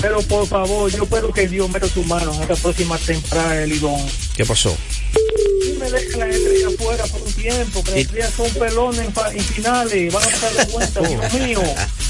[0.00, 3.70] Pero por favor, yo espero que Dios meta su mano en esta próxima temporada del
[3.70, 4.00] Lidón.
[4.36, 4.76] ¿Qué pasó?
[5.66, 9.00] Y me dejen las estrellas afuera por un tiempo, que las son pelones
[9.34, 11.62] en, finales, van a pasar de cuenta, Dios mío,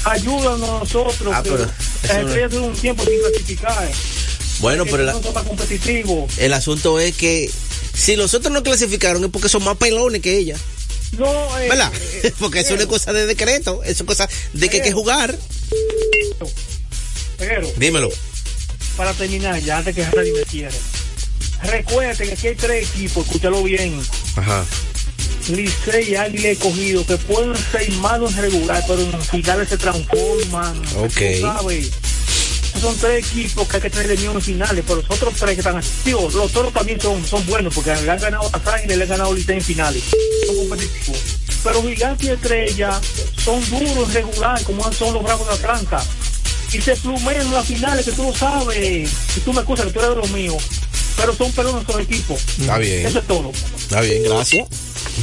[0.05, 3.91] ayúdanos a nosotros, Ah, que pero las no- estrellas duran un tiempo sin clasificar,
[4.59, 6.37] Bueno, pero la- no competitivos.
[6.37, 7.49] el asunto es que
[7.93, 10.55] si los otros no clasificaron es porque son más pelones que ella.
[11.17, 11.91] No, eh, ¿Verdad?
[12.23, 14.91] eh, Porque eso no es cosa de decreto, eso es cosa de que hay que
[14.91, 15.37] jugar.
[17.37, 18.09] Peguero, Dímelo.
[18.97, 20.77] para terminar, ya antes que nadie me cierre.
[21.63, 23.99] Recuerden que aquí hay tres equipos, escúchalo bien.
[24.35, 24.65] Ajá.
[25.49, 29.77] Licey y Águila he cogido, que pueden ser malos en regular, pero en finales se
[29.77, 30.77] transforman.
[30.97, 31.11] Ok.
[31.11, 31.89] Tú sabes.
[32.83, 35.77] Son tres equipos que hay que tener en finales, pero los otros tres que están
[35.77, 39.07] activos, los toros también son, son buenos, porque le han ganado a y le han
[39.07, 40.03] ganado Licey en finales.
[40.45, 41.21] Son competitivos.
[41.63, 42.99] Pero Gigante y Estrella
[43.41, 46.03] son duros regular, como son los Bravos de Atlanta.
[46.73, 49.09] Y se plumean las finales, que tú lo sabes.
[49.37, 50.61] Y tú me acusas que tú eres de los míos.
[51.15, 52.41] Pero son pelones los equipos.
[52.59, 53.05] Está bien.
[53.05, 53.53] Eso es todo.
[53.77, 54.67] Está bien, gracias.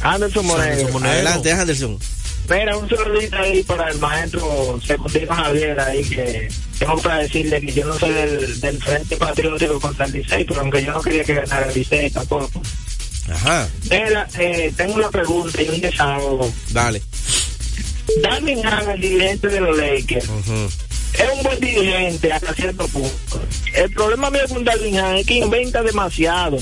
[0.00, 0.98] Anderson Moreno.
[1.04, 1.98] Adelante, Anderson.
[2.48, 7.72] Mira, un saludito ahí para el maestro Secundino Javier ahí que tengo para decirle que
[7.72, 11.24] yo no soy del, del Frente Patriótico contra el Licey, pero aunque yo no quería
[11.24, 12.62] que ganara el Licey tampoco.
[13.30, 16.52] Ajá, Mira, eh, tengo una pregunta y un desahogo.
[16.70, 17.02] dale.
[18.22, 23.42] Darwin Ham, el dirigente de los Lakers, es un buen dirigente hasta cierto punto.
[23.74, 26.58] El problema mío con Darwin Ham es que inventa demasiado.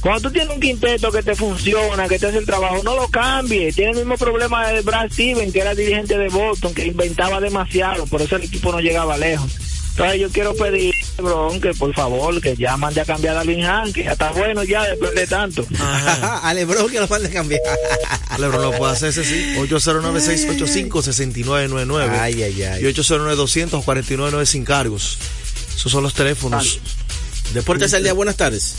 [0.00, 3.08] Cuando tú tienes un quinteto que te funciona, que te hace el trabajo, no lo
[3.08, 3.74] cambies.
[3.74, 8.06] Tiene el mismo problema de Brad Steven, que era dirigente de Boston, que inventaba demasiado,
[8.06, 9.50] por eso el equipo no llegaba lejos.
[9.96, 13.92] Entonces yo quiero pedir, Bron, que por favor, que ya mande a cambiar a Ham,
[13.92, 15.64] que ya está bueno ya después de tanto.
[15.78, 17.60] A Lebron que lo mande a cambiar.
[18.40, 19.54] Lebron lo puede hacer ese sí.
[19.56, 22.82] 809-685-6999 Ay, ay, ay.
[22.82, 25.16] y 809-200-499 sin cargos.
[25.76, 26.80] Esos son los teléfonos.
[27.52, 28.74] Deportes al día, buenas tardes.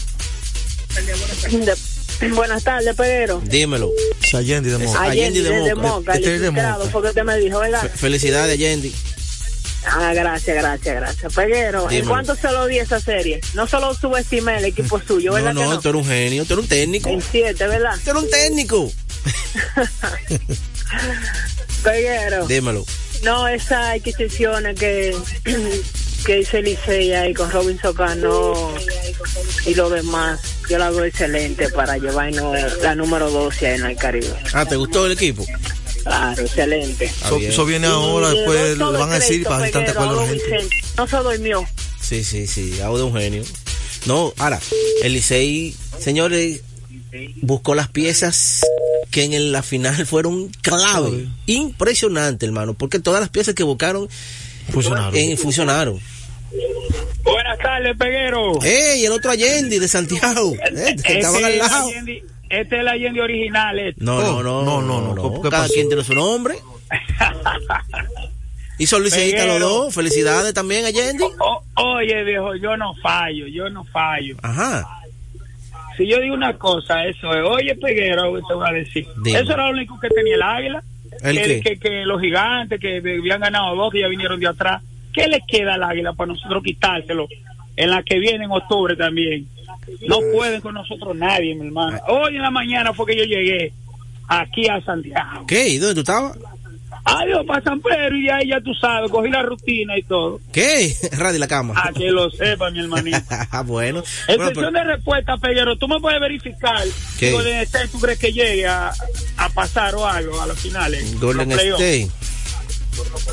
[2.33, 3.41] Buenas tardes, Peguero.
[3.45, 3.91] Dímelo.
[4.21, 5.01] Sayendi de Moca.
[5.01, 5.87] Allende de desde Moca.
[5.87, 6.77] Moca, Este es de Moca.
[6.91, 7.81] fue que usted me dijo, ¿verdad?
[7.83, 8.93] Fe- Felicidades, Yendi.
[9.87, 11.33] Ah, gracias, gracias, gracias.
[11.33, 13.39] Peguero, ¿en cuánto se lo di esa serie?
[13.53, 15.79] No solo subestimé el equipo suyo, ¿verdad no, que no?
[15.79, 17.09] tú eres un genio, tú eres un técnico.
[17.09, 17.91] En siete, ¿verdad?
[18.03, 18.91] Tú eres un técnico.
[21.83, 22.85] Peguero, Dímelo.
[23.23, 25.15] no, esas adquisiciones que,
[26.25, 28.73] que hice Licey ahí con Robinson Cano
[29.65, 33.95] y lo demás, yo la veo excelente para llevarnos la número 12 ahí en el
[33.97, 34.33] Caribe.
[34.53, 35.45] Ah, ¿te gustó el equipo?
[36.05, 37.11] Claro, excelente.
[37.41, 40.43] Eso, viene ahora, Y después lo van a decir para estar de acuerdo la gente.
[40.45, 40.75] Vicente.
[40.97, 41.67] No se durmió.
[41.99, 43.43] Sí, sí, sí, hago de un genio.
[44.05, 44.59] No, ahora,
[45.01, 46.61] el Licey, señores,
[47.37, 48.61] buscó las piezas
[49.09, 51.27] que en la final fueron clave.
[51.47, 54.07] Impresionante, hermano, porque todas las piezas que buscaron
[54.71, 55.15] Funcionaron.
[55.15, 55.99] eh, funcionaron.
[57.23, 58.61] Buenas tardes, Peguero.
[58.63, 59.05] ¡Ey!
[59.05, 61.89] El otro Allende de Santiago, eh, que estaban al lado.
[62.61, 63.79] Este es el Allende original.
[63.79, 64.03] este.
[64.03, 65.41] No, Oh, no, no, no, no, no, no, no.
[65.41, 65.73] ¿Qué Cada pasó?
[65.73, 66.55] quien tiene su nombre.
[68.77, 69.93] Y son liceístas los dos.
[69.95, 71.23] Felicidades también, Allende.
[71.39, 74.35] O- oye, viejo, yo no fallo, yo no fallo.
[74.41, 74.85] Ajá.
[75.97, 79.07] Si yo digo una cosa, eso es, oye, Peguero, te voy a decir.
[79.23, 79.39] Dime.
[79.39, 80.83] Eso era lo único que tenía el águila.
[81.23, 84.83] ¿El que, que los gigantes que habían ganado dos, que ya vinieron de atrás.
[85.13, 87.27] ¿Qué le queda al águila para nosotros quitárselo?
[87.77, 89.47] En la que viene en octubre también.
[90.07, 91.99] No pueden con nosotros nadie, mi hermano.
[92.07, 93.71] Hoy en la mañana fue que yo llegué
[94.27, 95.45] aquí a Santiago.
[95.47, 95.69] ¿Qué?
[95.69, 96.37] ¿Y dónde tú estabas?
[97.07, 100.39] Adiós para San Pedro y ahí ya tú sabes, cogí la rutina y todo.
[100.51, 100.95] ¿Qué?
[101.11, 101.73] Radio la cama.
[101.77, 103.17] A que lo sepa, mi hermanito.
[103.51, 103.99] Ah, bueno.
[104.27, 106.83] En Bueno, cuestión pero- de respuesta, Peguero, tú me puedes verificar
[107.19, 107.31] ¿Qué?
[107.31, 108.91] Golden State tú crees que llegue a,
[109.37, 111.19] a pasar o algo a los finales.
[111.19, 111.59] Golden los?
[111.59, 112.09] State.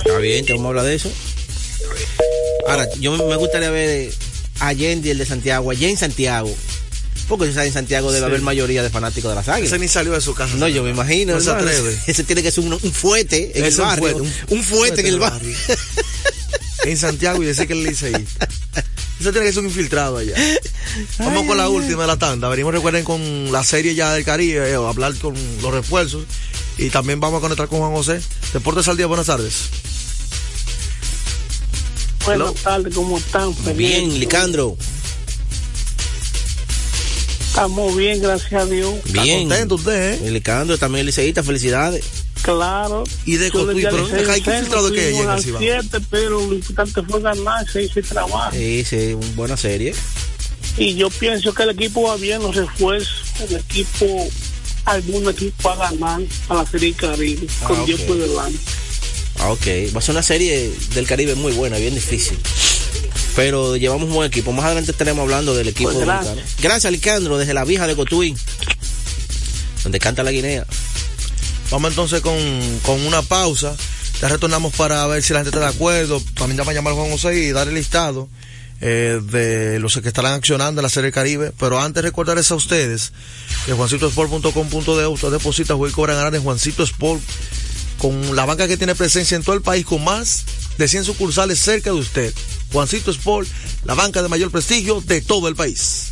[0.04, 1.10] Está bien, te vamos a hablar de eso.
[2.68, 4.10] Ahora, yo me gustaría ver
[4.60, 6.54] a Yendi, el de Santiago, allá en Santiago.
[7.28, 8.30] Porque si en Santiago debe Sí.
[8.30, 9.70] haber mayoría de fanáticos de las águilas.
[9.72, 10.54] Ese ni salió de su casa.
[10.56, 11.34] No, yo me imagino.
[11.34, 11.68] No se hermano.
[11.68, 11.98] atreve.
[12.06, 14.02] Ese tiene que ser un, un fuete en Es el un barrio.
[14.18, 15.54] fuete, un, un fuete en el barrio.
[16.84, 18.26] en Santiago y decir que él dice ahí.
[19.20, 20.34] Eso tiene que ser un infiltrado allá.
[21.18, 22.48] Vamos con la última de la tanda.
[22.48, 26.24] Venimos, recuerden, con la serie ya del Caribe, eh, hablar con los refuerzos.
[26.76, 28.20] Y también vamos a conectar con Juan José.
[28.52, 29.54] Deportes al día, buenas tardes.
[32.24, 33.54] Buenas tardes, ¿cómo están?
[33.54, 33.76] Feliz.
[33.76, 34.76] Bien, Licandro.
[37.48, 38.94] Estamos bien, gracias a Dios.
[39.12, 39.48] Bien.
[39.48, 40.30] contento usted, ¿eh?
[40.30, 42.04] Licandro, también liceísta, felicidades.
[42.42, 43.04] Claro.
[43.24, 45.60] Y de al pero que el al Cibao.
[45.60, 48.50] siete, pero lo importante fue ganar, se hizo trabajo.
[48.56, 49.94] Sí, sí, una buena serie.
[50.78, 54.28] Y yo pienso que el equipo va bien, los refuerzos, el equipo,
[54.86, 58.06] algún equipo va a ganar a la Serie Caribe, Ah, con Dios ok.
[58.06, 58.58] por delante.
[59.38, 59.66] Ah, ok.
[59.94, 62.38] Va a ser una serie del Caribe muy buena, bien difícil.
[63.34, 64.52] Pero llevamos un buen equipo.
[64.52, 66.26] Más adelante estaremos hablando del equipo Pues gracias.
[66.34, 66.56] dominicano.
[66.62, 68.36] Gracias, Licandro, desde la vieja de Cotuí,
[69.82, 70.66] donde canta la Guinea.
[71.70, 72.36] Vamos entonces con,
[72.82, 73.74] con una pausa.
[74.20, 76.22] Ya retornamos para ver si la gente está de acuerdo.
[76.34, 78.28] También ya va a llamar a Juan José y dar el listado
[78.82, 81.52] eh, de los que estarán accionando en la Serie Caribe.
[81.58, 83.12] Pero antes recordarles a ustedes
[83.64, 87.22] que juancitosport.com.de usted deposita, juega y cobra ganar en Juancito Sport
[88.02, 90.44] con la banca que tiene presencia en todo el país con más
[90.76, 92.34] de 100 sucursales cerca de usted.
[92.72, 93.48] Juancito Sport,
[93.84, 96.11] la banca de mayor prestigio de todo el país.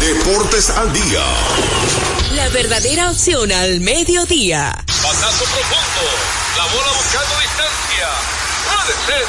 [0.00, 1.24] Deportes al día.
[2.34, 4.84] La verdadera opción al mediodía.
[4.86, 6.02] Batazo profundo.
[6.56, 8.08] La bola buscando distancia.
[8.66, 9.26] Puede ser.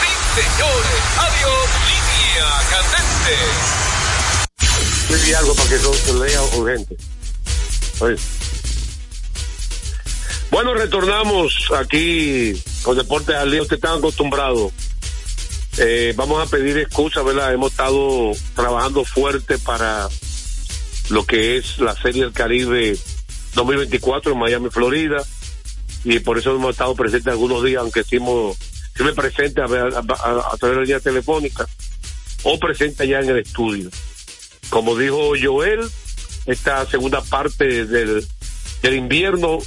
[0.00, 0.10] Sí,
[0.40, 1.00] señores.
[1.18, 1.68] Adiós.
[1.86, 3.34] Línea candente.
[5.02, 6.96] Escribí algo para que eso se lea urgente.
[8.00, 8.16] Oye.
[10.50, 13.62] Bueno, retornamos aquí con Deportes al Día.
[13.62, 14.72] Ustedes están acostumbrados.
[15.78, 17.52] Eh, vamos a pedir excusas, ¿verdad?
[17.52, 20.08] Hemos estado trabajando fuerte para
[21.10, 22.96] lo que es la Serie del Caribe
[23.54, 25.22] 2024 en Miami, Florida.
[26.04, 28.56] Y por eso hemos estado presentes algunos días, aunque estemos,
[29.00, 31.66] me presente a, a, a- través de la línea telefónica
[32.44, 33.90] o presente allá en el estudio.
[34.70, 35.80] Como dijo Joel,
[36.46, 38.24] esta segunda parte del,
[38.82, 39.58] del invierno,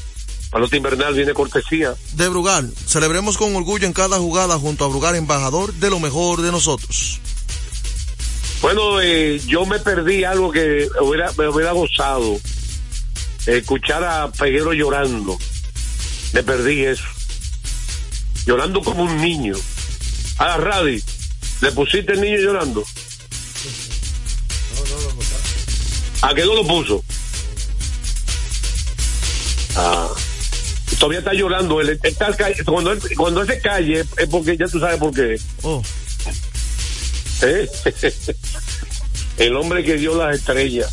[0.51, 5.15] pelota invernal viene cortesía De Brugal, celebremos con orgullo en cada jugada junto a Brugal,
[5.15, 7.19] embajador de lo mejor de nosotros.
[8.61, 12.39] Bueno, eh, yo me perdí algo que hubiera, me hubiera gozado.
[13.45, 15.37] Escuchar a Peguero llorando.
[16.33, 17.05] Me perdí eso.
[18.45, 19.55] Llorando como un niño.
[20.39, 21.01] A la radio.
[21.61, 22.83] ¿Le pusiste el niño llorando?
[26.21, 27.03] ¿A qué no lo puso?
[30.99, 31.79] Todavía está llorando.
[31.81, 32.35] Él, está
[32.65, 35.39] cuando, él, cuando él se calle es porque ya tú sabes por qué.
[35.63, 35.81] Oh.
[37.43, 37.67] ¿Eh?
[39.37, 40.89] El hombre que dio las estrellas.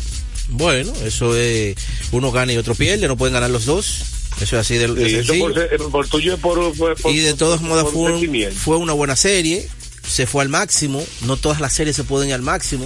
[0.49, 1.75] Bueno, eso es.
[2.11, 4.03] Uno gana y otro pierde, no pueden ganar los dos.
[4.39, 5.45] Eso es así de, de Sí, eso sencillo.
[5.45, 8.77] por, ser- por tuyo es por, por- por- y de todos modos fue, un- fue
[8.77, 9.67] una buena serie,
[10.07, 12.85] se fue al máximo, no todas las series se pueden ir al máximo,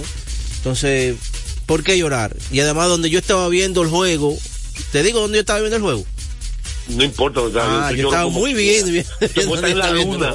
[0.58, 1.16] entonces,
[1.66, 2.36] ¿por qué llorar?
[2.52, 4.38] Y además donde yo estaba viendo el juego,
[4.92, 6.06] Te digo dónde yo estaba viendo el juego.
[6.96, 7.40] No importa.
[7.40, 8.90] o sea, Ah, yo estaba muy bien.
[8.92, 10.34] bien Usted puede estar en la luna.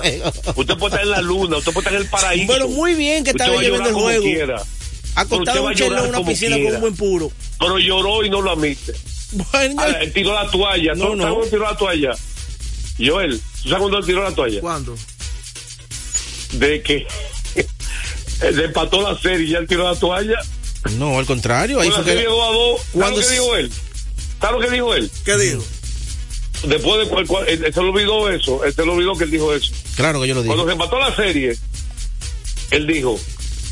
[0.55, 1.57] Usted puede estar en la luna.
[1.57, 2.47] Usted puede estar en el paraíso.
[2.47, 4.23] Bueno, muy bien que estaba viendo el juego.
[4.23, 4.63] quiera.
[5.15, 6.75] Acostado Usted va a un chelo en una piscina con quiera.
[6.75, 7.31] un buen puro.
[7.59, 8.93] Pero lloró y no lo admite.
[9.31, 10.93] Bueno, Ahora, él tiró la toalla.
[10.93, 11.23] No, ¿Tú no.
[11.23, 12.11] sabes cuándo tiró la toalla?
[12.97, 14.61] Joel, ¿tú sabes cuándo tiró la toalla?
[14.61, 14.95] ¿Cuándo?
[16.53, 17.07] De que
[18.41, 20.37] él empató la serie y ya él tiró la toalla.
[20.97, 21.79] No, al contrario.
[21.79, 22.81] Ahí Con fue que- serie 2 a 2.
[22.93, 23.71] ¿Sabes lo que dijo él?
[24.39, 25.11] ¿Sabes lo que dijo él?
[25.25, 25.63] ¿Qué dijo?
[26.63, 28.63] Después de cual, cual- él, él se le olvidó eso.
[28.63, 29.71] Él se le olvidó que él dijo eso.
[29.95, 30.53] Claro que yo lo dije.
[30.55, 31.55] Cuando se empató la serie,
[32.71, 33.19] él dijo,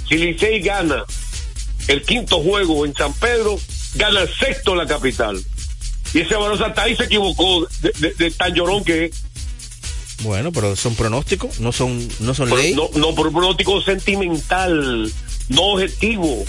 [0.07, 1.03] si Licey gana
[1.88, 3.59] el quinto juego en San Pedro,
[3.95, 5.41] gana el sexto en la capital.
[6.13, 9.11] Y ese Barosa hasta ahí se equivocó de, de- de tan llorón que es.
[10.21, 12.75] Bueno, pero son pronósticos, no son, no son Pero ley.
[12.75, 15.11] No, no, por un pronóstico sentimental,
[15.49, 16.45] no objetivo.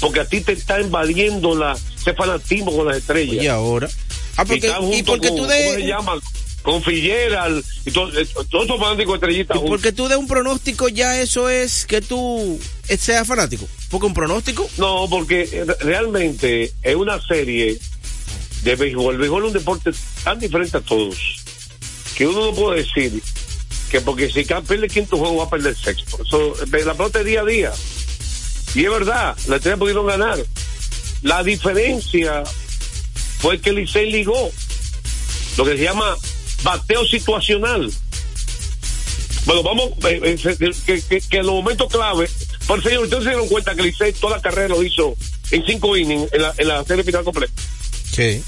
[0.00, 3.42] Porque a ti te está invadiendo la, ese fanatismo con las estrellas.
[3.44, 3.88] Y ahora.
[4.36, 5.64] Ah, porque, y junto porque con- tú de.
[5.64, 6.20] ¿Cómo se llaman?
[6.62, 10.88] Con Figueral y todo- eh, todos esos fanáticos estrellitas y porque tú de un pronóstico
[10.88, 12.58] ya eso es que tú
[12.98, 13.68] seas fanático.
[13.90, 14.66] Porque un pronóstico.
[14.78, 17.78] No, porque realmente es una serie
[18.62, 19.14] de béisbol.
[19.14, 19.90] El béisbol es un deporte
[20.24, 21.16] tan diferente a todos
[22.16, 23.22] que uno no puede decir
[23.90, 26.18] que porque si pierde el quinto juego va a perder el sexto.
[26.24, 27.72] Eso, eh, la pelota es día a día.
[28.74, 30.38] Y es verdad, la estrella pudieron ganar.
[31.22, 32.42] La diferencia
[33.38, 34.50] fue que Licey ligó
[35.56, 36.16] lo que se llama
[36.62, 37.92] bateo situacional.
[39.46, 42.30] Bueno, vamos, eh, eh, que, que, que en los momentos clave,
[42.66, 45.14] por señor, ustedes se dieron cuenta que Licey toda la carrera lo hizo
[45.50, 47.52] en cinco innings en la, en la serie final completa.
[48.10, 48.42] Sí.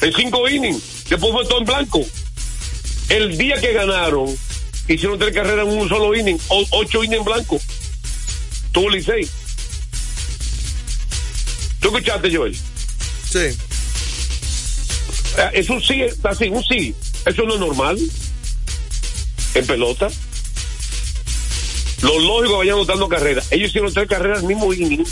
[0.00, 2.00] En cinco innings, después fue todo en blanco.
[3.08, 4.26] El día que ganaron,
[4.86, 7.60] hicieron tres carreras en un solo inning, o- ocho innings en blanco.
[8.72, 9.28] Tuvo Licey.
[11.80, 12.56] ¿Tú escuchaste, Joel?
[13.34, 13.58] Sí.
[15.38, 16.94] Eh, Es un sí, así, un sí.
[17.26, 17.98] Eso no es normal.
[19.54, 20.08] En pelota.
[22.02, 23.50] Lo lógico vayan anotando carreras.
[23.50, 25.04] Ellos hicieron tres carreras al mismo inning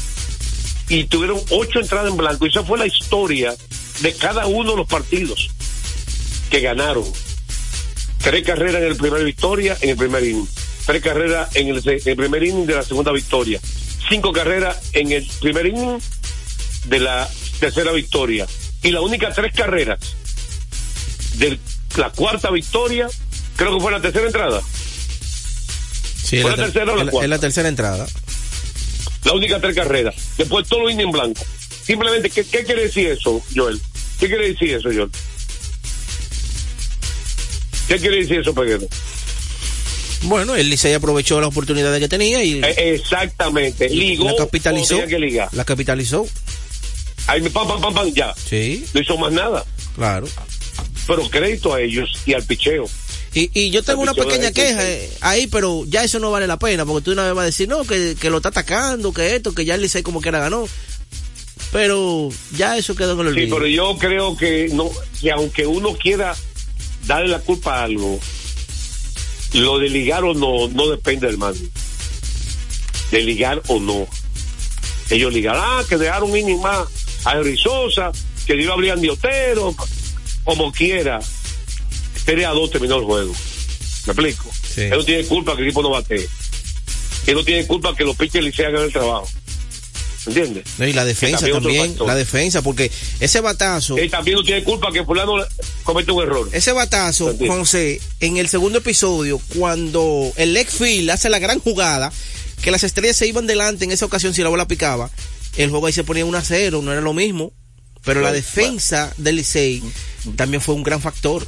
[0.88, 2.46] y tuvieron ocho entradas en blanco.
[2.46, 3.56] Y esa fue la historia
[4.02, 5.50] de cada uno de los partidos
[6.48, 7.04] que ganaron.
[8.18, 10.46] Tres carreras en el primer victoria, en el primer inning.
[10.86, 13.60] Tres carreras el, en el primer inning de la segunda victoria.
[14.08, 15.98] Cinco carreras en el primer inning
[16.86, 17.28] de la
[17.62, 18.46] tercera victoria.
[18.82, 19.98] Y la única tres carreras
[21.36, 21.58] de
[21.96, 23.08] la cuarta victoria,
[23.56, 24.60] creo que fue la tercera entrada.
[26.24, 27.24] Sí, ¿Fue la la ter- tercera o la cuarta?
[27.26, 28.06] es la tercera entrada.
[29.24, 30.14] La única tres carreras.
[30.36, 31.40] Después todo lo en blanco.
[31.84, 33.80] Simplemente, ¿qué, qué quiere decir eso, Joel?
[34.18, 35.10] ¿Qué quiere decir eso, Joel?
[37.88, 38.86] ¿Qué quiere decir eso, Peguero?
[40.22, 43.88] Bueno, el Licey aprovechó las oportunidades que tenía y Eh, exactamente.
[43.90, 44.24] Ligó.
[44.30, 45.04] la capitalizó.
[45.06, 45.48] que ligar.
[45.52, 46.26] La capitalizó.
[47.32, 48.34] Ahí, pam, pam, pam, pam, ya.
[48.34, 49.64] Sí, No hizo más nada.
[49.96, 50.28] claro.
[51.06, 52.84] Pero crédito a ellos y al picheo.
[53.34, 56.58] Y, y yo tengo una pequeña queja eh, ahí, pero ya eso no vale la
[56.58, 59.34] pena, porque tú una vez vas a decir, no, que, que lo está atacando, que
[59.34, 60.68] esto, que ya el Licey como quiera ganó.
[61.72, 63.56] Pero ya eso quedó en el Sí, olvido.
[63.56, 66.36] pero yo creo que no, que aunque uno quiera
[67.06, 68.20] darle la culpa a algo,
[69.54, 71.60] lo de ligar o no, no depende del mando.
[73.10, 74.06] De ligar o no.
[75.10, 76.86] Ellos ligaron, ah, que dejaron un inning más
[77.24, 78.12] a Henry Sosa,
[78.46, 79.74] que dio a Brian Diotero,
[80.44, 81.20] como quiera.
[82.24, 83.32] 3 a 2 terminó el juego.
[84.06, 84.50] ¿Me explico?
[84.74, 84.82] Sí.
[84.82, 86.28] Él no tiene culpa que el equipo no bate.
[87.26, 89.28] Él no tiene culpa que los pitchers Licey hagan el trabajo.
[90.26, 90.64] ¿Entiendes?
[90.78, 94.92] No, y la defensa también la defensa, porque ese batazo, Él también no tiene culpa
[94.92, 95.34] que fulano
[95.82, 96.48] comete un error.
[96.52, 97.34] ese batazo.
[97.44, 102.12] José, en el segundo episodio, cuando el leg field hace la gran jugada,
[102.62, 105.10] que las estrellas se iban delante en esa ocasión si la bola picaba,
[105.56, 107.52] el juego ahí se ponía 1 a 0, no era lo mismo.
[108.04, 109.82] Pero la defensa del Licey
[110.34, 111.46] también fue un gran factor.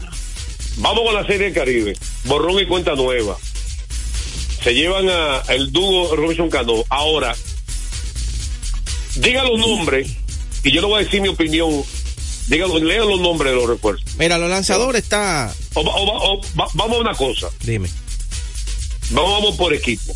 [0.77, 1.97] Vamos con la serie del Caribe.
[2.25, 3.37] Borrón y cuenta nueva.
[4.63, 6.85] Se llevan a el dúo Robinson Cano.
[6.91, 7.35] Ahora,
[9.17, 10.11] diga los nombres
[10.63, 11.83] y yo no voy a decir mi opinión.
[12.47, 14.05] Dígalo, lean los nombres de los refuerzos.
[14.19, 17.49] Mira, los lanzadores está, O o o va- vamos a una cosa.
[17.63, 17.89] dime.
[19.11, 20.15] Vamos, vamos por equipo.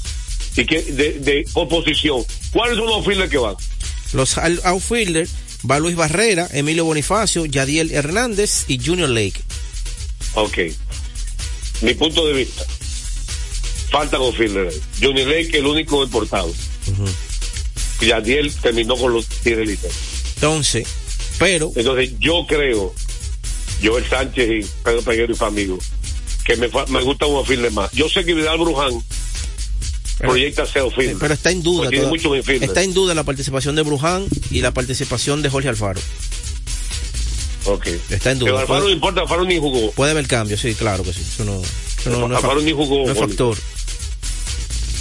[0.57, 2.23] Y que de, de por posición.
[2.53, 3.55] ¿Cuáles son los files que van?
[4.13, 5.31] Los out- outfielders
[5.69, 9.41] va Luis Barrera, Emilio Bonifacio, Yadiel Hernández y Junior Lake.
[10.35, 10.59] Ok.
[11.83, 12.65] Mi punto de vista.
[13.91, 14.73] Falta con fielder.
[15.03, 16.53] Johnny Lake, el único importado.
[18.01, 19.79] Y Yadiel terminó con los Tigres.
[20.37, 20.87] Entonces,
[21.39, 22.95] pero Entonces, yo creo,
[23.83, 25.79] Joel Sánchez y Pedro Peguero y Famigo,
[26.45, 27.91] que me, me gusta un fielder más.
[27.93, 29.03] Yo sé que Vidal Bruján
[30.19, 31.17] proyecta ser fielder.
[31.19, 31.91] pero está en duda.
[31.91, 36.01] toda- está en duda la participación de Bruján y la participación de Jorge Alfaro.
[37.65, 37.87] Ok.
[38.11, 38.51] Está en duda.
[38.51, 39.91] Pero Alfaro no importa, Alfaro ni jugó.
[39.93, 41.21] puede haber cambio, sí, claro que sí.
[41.21, 43.07] Eso no, eso no, no es, Alfaro ni jugó.
[43.07, 43.57] no es factor.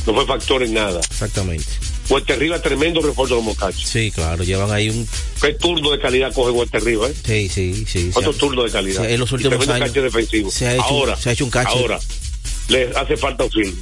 [0.05, 0.99] No fue factor en nada.
[0.99, 1.65] Exactamente.
[2.09, 3.75] Huerta Riva, tremendo refuerzo de los.
[3.75, 5.05] Sí, claro, llevan ahí un...
[5.41, 7.13] ¿Qué turno de calidad coge Huerta Riva, eh?
[7.25, 8.11] Sí, sí, sí.
[8.13, 8.39] Otro sí.
[8.39, 9.09] turno de calidad.
[9.09, 10.49] En los últimos años defensivo.
[10.49, 11.69] se ha hecho- ahora, se ha hecho un cache.
[11.77, 11.99] Ahora,
[12.69, 13.75] le hace falta un film.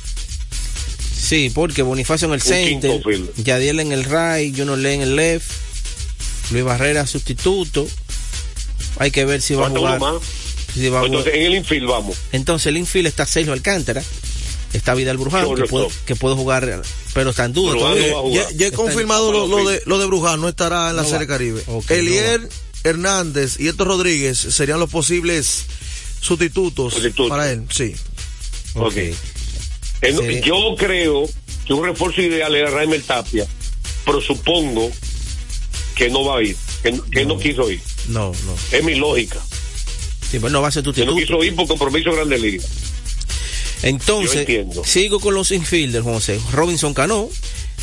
[1.18, 3.02] Sí, porque Bonifacio en el center.
[3.38, 5.50] Yadiel en el right, Juno Lee en el left,
[6.52, 7.88] Luis Barrera sustituto.
[9.00, 10.00] Hay que ver si va a jugar.
[10.00, 10.16] más.
[10.74, 11.46] si va a Entonces, jugar.
[11.46, 12.18] en el infield vamos.
[12.32, 14.04] Entonces el infield está Sergio Alcántara,
[14.74, 16.82] está Vidal Bruján, que puede, que puede jugar,
[17.14, 18.10] pero está en duda todavía.
[18.12, 18.30] no.
[18.32, 20.96] Ya, ya he Está confirmado en- lo, lo de, lo de Bruján, no estará en
[20.98, 21.34] la No Serie va.
[21.34, 21.64] Caribe.
[21.68, 22.48] Ok, Elier no
[22.84, 25.64] Hernández y Héctor Rodríguez serían los posibles
[26.22, 27.30] sustitutos, Sustitutos.
[27.30, 27.96] para él, sí.
[28.76, 28.96] Ok.
[28.98, 29.35] Eh, no,
[30.02, 30.42] Sí.
[30.44, 31.28] Yo creo
[31.66, 33.46] que un refuerzo ideal era Raimel Tapia,
[34.06, 34.92] pero supongo
[35.96, 37.82] que no va a ir, que, no- que no quiso ir.
[38.10, 38.56] No, no.
[38.78, 39.40] Es mi lógica.
[40.30, 42.64] Sí, pues no va a ser Que no quiso ir por compromiso de Grande Liga.
[43.84, 44.48] Entonces,
[44.86, 46.40] sigo con los infielders, José.
[46.52, 47.30] Robinson Cano,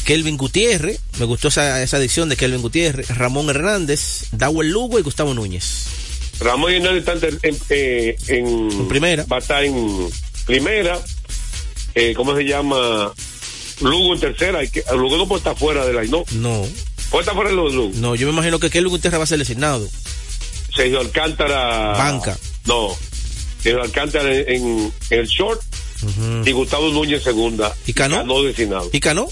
[0.05, 5.03] Kelvin Gutiérrez, me gustó esa, esa adición de Kelvin Gutiérrez, Ramón Hernández, Dawel Lugo y
[5.03, 5.87] Gustavo Núñez.
[6.41, 9.25] Ramón Hernández está en, en, eh, en- primera.
[9.31, 10.09] Va a estar en
[10.47, 11.01] primera.
[11.95, 13.13] Eh, ¿Cómo se llama?
[13.81, 14.61] Lugo en tercera.
[14.97, 16.05] Lugo no puede estar fuera de la.
[16.05, 16.67] No, No,
[17.11, 17.93] puede estar fuera de los Lugo.
[17.97, 19.89] no, yo me imagino que Kelvin Gutiérrez va a ser designado.
[20.75, 21.93] Sergio Alcántara.
[21.99, 22.39] Banca.
[22.67, 22.97] No.
[23.63, 25.61] Sergio Alcántara en, en- en el short
[26.45, 27.75] y Gustavo Núñez en segunda.
[27.87, 28.25] ¿Y Cano?
[28.25, 28.89] No designado.
[28.93, 29.29] ¿Y Cano?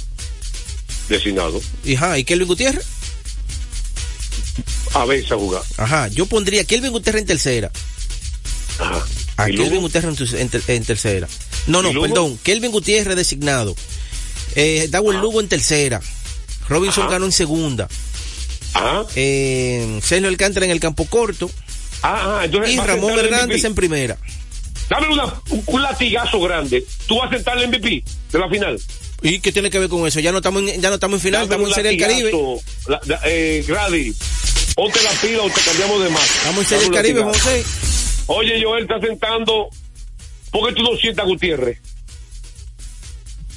[1.09, 1.61] Designado.
[1.85, 2.85] ¿Y, ajá, ¿y Kelvin Gutiérrez?
[4.95, 5.63] A veces a jugar.
[5.77, 7.71] Ajá, yo pondría a Kelvin Gutiérrez en tercera.
[8.79, 9.05] Ajá.
[9.37, 9.81] A ¿Y Kelvin Lugo?
[9.83, 10.19] Gutiérrez
[10.51, 11.29] ter- en tercera.
[11.71, 12.39] No, no, perdón.
[12.43, 13.75] Kelvin Gutiérrez designado.
[14.57, 16.01] Eh, Dawel Lugo en tercera.
[16.69, 17.13] Robinson Ajá.
[17.15, 17.89] Cano en segunda.
[18.75, 19.05] Ajá.
[19.17, 21.51] Eh, Sergio Alcántara en el campo corto.
[22.03, 24.17] Ah, ah, entonces Y Ramón Hernández en primera.
[24.89, 26.85] Dame una, un, un latigazo grande.
[27.07, 28.03] ¿Tú vas a sentar el MVP
[28.33, 28.81] de la final?
[29.23, 30.19] ¿Y qué tiene que ver con eso?
[30.19, 32.33] Ya no estamos en, ya no estamos en final, Dame estamos en Serie del Caribe.
[32.33, 32.63] latigazo.
[32.89, 34.15] La- la- eh, Grady,
[34.75, 36.25] ponte la pila o te cambiamos de más.
[36.25, 37.39] Estamos en Serie del Caribe, latigazo.
[37.45, 37.65] José.
[38.27, 39.69] Oye, Joel está sentando.
[40.51, 41.79] ¿Por qué tú no sientas a Gutiérrez?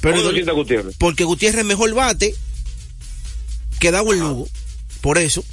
[0.12, 0.96] Pero qué no sientas a Gutiérrez?
[0.98, 2.34] porque Gutiérrez es mejor bate
[3.80, 4.48] que Dawel Lugo.
[5.00, 5.44] Por eso.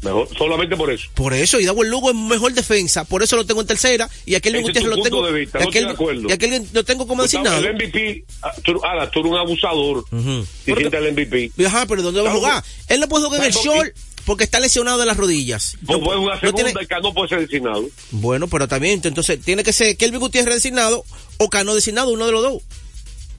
[0.00, 1.08] Mejor, solamente por eso.
[1.14, 4.36] Por eso, y Dawel Lugo es mejor defensa, por eso lo tengo en tercera, y
[4.36, 5.26] aquel Ese es Gutiérrez lo tengo.
[5.26, 6.28] de vista, y no estoy aquel, de acuerdo.
[6.28, 7.58] y aquel lo tengo como designado.
[7.58, 10.04] El MVP, ah, tú, ahora, tú eres un abusador.
[10.12, 10.46] Ujú.
[10.64, 11.50] Si sientes el MVP.
[11.56, 12.64] Y Ajá, pero ¿dónde va a jugar?
[12.86, 13.96] Él no puede jugar en el ¿sabes por short
[14.28, 15.76] porque está lesionado de las rodillas.
[15.80, 17.88] No- puede jugar no segunda tiene- y Cano puede ser designado.
[18.12, 21.04] Bueno, pero también, entonces tiene que ser Kelvin Gutiérrez designado
[21.38, 22.62] o Cano designado, uno de los dos.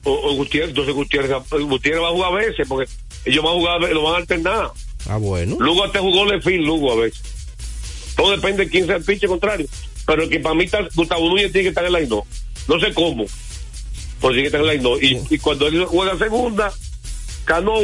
[0.04, 2.90] O, o Gutiérrez, entonces Gutiérrez, Gutiérrez va a jugar a veces, porque
[3.24, 4.70] ellos van a jugar, lo van a alternar.
[5.08, 5.56] Ah, bueno.
[5.60, 7.22] Lugo te jugó Lefil, Lugo a veces.
[8.16, 9.66] Todo depende de quién sea el pinche contrario.
[10.06, 12.24] Pero el que para mí está, Gustavo Núñez tiene que estar en la no.
[12.68, 13.24] No sé cómo.
[14.20, 14.98] Pero tiene que estar en la no.
[14.98, 16.72] Y, y cuando él juega segunda,
[17.44, 17.74] Cano,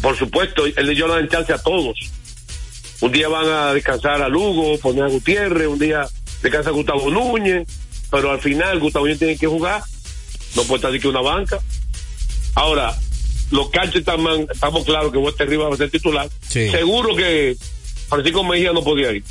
[0.00, 1.98] por supuesto, él le dio la chance a todos.
[3.00, 6.06] Un día van a descansar a Lugo, poner a Gutiérrez, un día
[6.42, 7.66] descansa a Gustavo Núñez,
[8.10, 9.82] pero al final Gustavo Núñez tiene que jugar.
[10.56, 11.58] No puede estar aquí que una banca.
[12.54, 12.96] Ahora,
[13.50, 16.28] los canchos están, man- estamos claros que Huerta Rivas va a ser titular.
[16.48, 16.70] Sí.
[16.70, 17.56] Seguro que
[18.08, 19.22] Francisco Mejía no podía ir.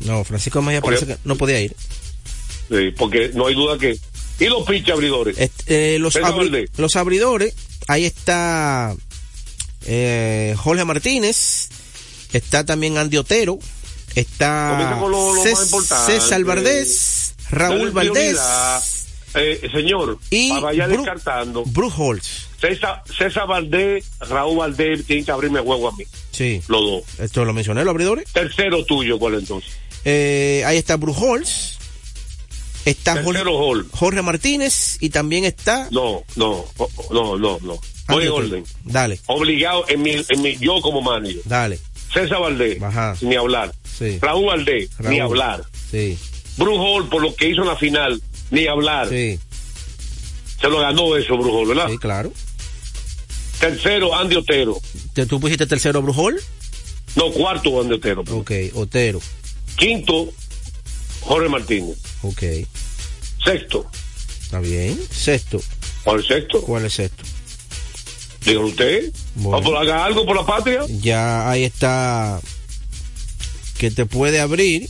[0.00, 1.74] No, Francisco Mejía parece que no podía ir.
[2.68, 3.96] Sí, porque no hay duda que.
[4.40, 5.38] ¿Y los pinches abridores?
[5.38, 6.70] Este, eh, los, Pedro abri- Valdés.
[6.78, 7.54] los abridores,
[7.86, 8.96] ahí está
[9.86, 11.68] eh, Jorge Martínez,
[12.32, 13.58] está también Andy Otero,
[14.14, 15.42] está lo- lo.
[15.42, 18.38] César Valdés, Raúl Valdés.
[19.36, 21.64] Eh, señor, y para vaya Bru- descartando.
[21.66, 22.46] Bruce Holtz.
[22.60, 26.04] César, César Valdés, Raúl Valdés tienen que abrirme juego a mí.
[26.30, 27.02] Sí, Los dos.
[27.18, 28.32] esto lo mencioné, los abridores.
[28.32, 29.72] Tercero tuyo, ¿cuál entonces?
[30.04, 31.78] Eh, ahí está Bruce Holtz,
[32.84, 33.42] está Jorge.
[33.92, 36.64] Jorge Martínez y también está No, no,
[37.10, 37.78] no, no, no.
[38.08, 38.64] Voy en orden.
[38.84, 41.40] Dale, Obligado en mi, en mi, yo como manager.
[41.44, 41.78] dale.
[42.12, 43.16] César Valdés, Ajá.
[43.22, 43.74] ni hablar.
[43.98, 44.18] Sí.
[44.20, 45.64] Raúl Valdés, ni hablar.
[45.90, 46.18] Sí,
[46.58, 49.08] Hall, por lo que hizo en la final, ni hablar.
[49.08, 49.38] sí,
[50.60, 51.88] Se lo ganó eso, Hall, ¿verdad?
[51.90, 52.32] sí, claro.
[53.58, 54.80] Tercero, Andy Otero.
[55.14, 56.44] ¿Te- ¿Tú pusiste tercero Bruce Holtz?
[57.16, 58.22] No, cuarto, Andy Otero.
[58.30, 59.20] Ok, Otero.
[59.76, 60.28] Quinto,
[61.22, 61.96] Jorge Martínez.
[62.22, 62.42] Ok,
[63.44, 63.86] Sexto,
[64.42, 64.98] está bien.
[65.10, 65.60] Sexto.
[66.02, 66.62] ¿cuál es sexto?
[66.62, 67.22] ¿Cuál es sexto?
[68.44, 69.12] Dígalo usted.
[69.36, 69.58] Bueno.
[69.58, 70.80] ¿O por- haga algo por la patria?
[71.00, 72.40] Ya ahí está.
[73.78, 74.88] Que te puede abrir.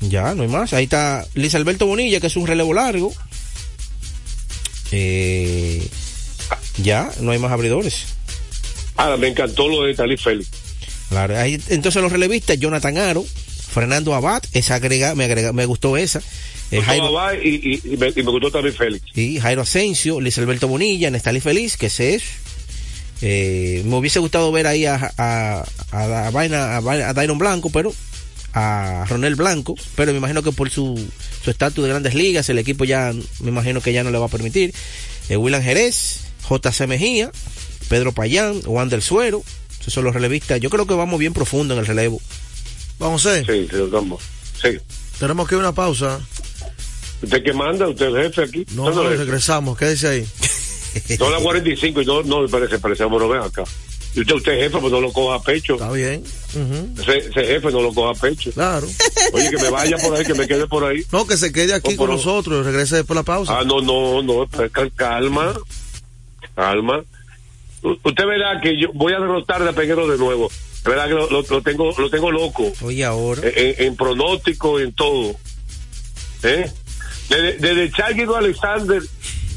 [0.00, 0.72] Ya, no hay más.
[0.72, 3.12] Ahí está Luis Alberto Bonilla, que es un relevo largo.
[4.92, 5.86] Eh,
[6.82, 8.04] ya, no hay más abridores.
[8.96, 10.48] Ahora, me encantó lo de Talí Félix.
[11.08, 15.96] Claro, ahí, entonces los relevistas, Jonathan Aro, Fernando Abad, esa agrega, me agrega, me gustó
[15.96, 16.20] esa.
[16.70, 19.04] Eh, Jairo, Gustavo Abad y, y- y me, y me gustó también Félix.
[19.14, 22.22] sí, Jairo Asensio, Luis Alberto Bonilla, Nestalí Feliz, que ese es.
[23.20, 27.38] Eh, me hubiese gustado ver ahí a, a, a, a Vaina- a Vaina- a Dairon
[27.38, 27.92] Blanco, pero
[28.52, 30.94] a Ronel Blanco, pero me imagino que por su
[31.42, 34.26] su estatus de grandes ligas, el equipo ya, me imagino que ya no le va
[34.26, 34.72] a permitir.
[35.28, 37.30] Eh, William Jerez, JC Mejía,
[37.88, 39.42] Pedro Payán, Juan del Suero,
[39.80, 40.60] esos son los relevistas.
[40.60, 42.20] Yo creo que vamos bien profundo en el relevo.
[42.98, 44.22] Vamos a Sí, sí, vamos.
[44.60, 44.70] Sí.
[45.18, 46.20] Tenemos que ir a una pausa.
[47.22, 47.88] ¿Usted qué manda?
[47.88, 48.66] ¿Usted es el jefe aquí?
[48.74, 49.76] No, no, regresamos.
[49.78, 50.26] Quédese ahí.
[51.18, 53.64] Son las 45 y no, no, parece, parece, bueno, ven acá.
[54.14, 55.74] Y usted, usted es jefe, pues no lo coja a pecho.
[55.74, 56.24] Está bien.
[56.98, 58.50] Ese, ese jefe no lo coja a pecho.
[58.52, 58.88] Claro.
[59.32, 61.04] Oye, que me vaya por ahí, que me quede por ahí.
[61.12, 63.58] No, que se quede aquí con nosotros regrese después de la pausa.
[63.58, 65.54] Ah, no, no, no, pues, cal- calma,
[66.54, 67.04] calma.
[67.82, 70.50] U- Usted verá que yo voy a derrotar de Peguero de nuevo.
[70.84, 72.72] Verá que lo, lo- lo tengo, lo tengo loco.
[72.82, 73.42] Oye, ahora.
[73.44, 75.36] En, en- en pronóstico, en todo.
[76.42, 76.70] ¿Eh?
[77.28, 79.02] Desde, desde Charguido Alexander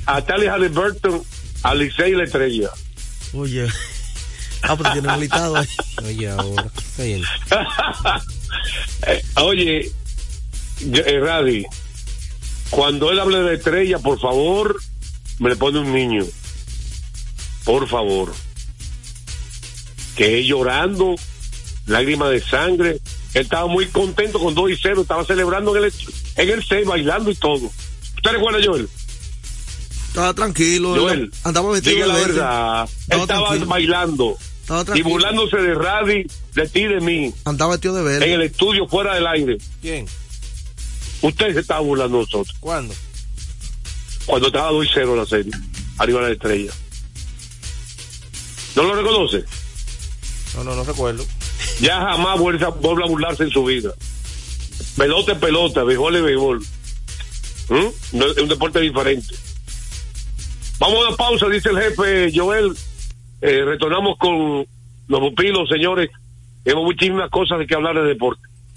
[0.05, 1.24] hasta Alex Halliburton,
[1.63, 2.69] a Licey la estrella.
[3.34, 3.67] Oye.
[4.63, 5.67] Ah, tiene un listado ahí.
[6.03, 6.69] Oye, ahora.
[9.41, 9.91] Oye,
[10.82, 11.65] yo- eh, Radi,
[12.69, 14.80] cuando él hable de estrella, por favor,
[15.39, 16.26] me le pone un niño.
[17.63, 18.34] Por favor.
[20.15, 21.15] Que es llorando,
[21.86, 22.99] lágrimas de sangre.
[23.34, 25.93] Él estaba muy contento con 2 y 0, estaba celebrando en el,
[26.36, 27.71] en el 6, bailando y todo.
[28.15, 28.89] ¿Usted recuerda, Joel?
[30.07, 30.95] Estaba tranquilo.
[30.99, 32.27] Joel, Andaba vestido la verde.
[32.34, 32.89] verdad.
[33.09, 33.65] Él estaba tranquilo.
[33.67, 38.25] bailando Estaba y burlándose de Radi, de ti y de mí, Andaba vestido de verde.
[38.25, 39.57] en el estudio fuera del aire.
[39.82, 40.05] ¿Quién?
[41.21, 42.55] Usted se estaba burlando de nosotros.
[42.59, 42.93] ¿Cuándo?
[44.25, 45.51] Cuando estaba 2 y 0 la serie,
[45.97, 46.71] arriba de la estrella.
[48.75, 49.43] ¿No lo reconoce?
[50.55, 51.25] No, no, no recuerdo.
[51.82, 53.91] Ya jamás vuelve a, burlarse en su vida.
[54.95, 56.59] Pelota es pelota, béisbol es béisbol.
[57.69, 58.17] ¿Mm?
[58.21, 59.36] Es un deporte diferente.
[60.79, 62.75] Vamos a una pausa, dice el jefe Joel.
[63.41, 64.65] Eh, retornamos con
[65.07, 66.09] los pupilos, señores.
[66.63, 68.41] Tenemos muchísimas cosas de que hablar de deporte.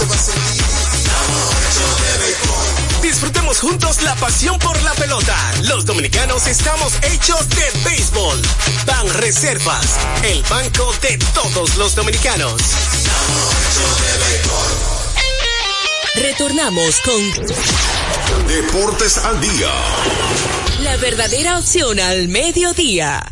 [0.00, 0.64] Se va a sentir.
[3.02, 5.36] Disfrutemos juntos la pasión por la pelota.
[5.64, 8.40] Los dominicanos estamos hechos de béisbol.
[8.86, 9.86] Ban Reservas,
[10.22, 12.54] el banco de todos los dominicanos.
[16.14, 19.70] Retornamos con Deportes al día.
[20.82, 23.22] la verdadera opción al mediodía.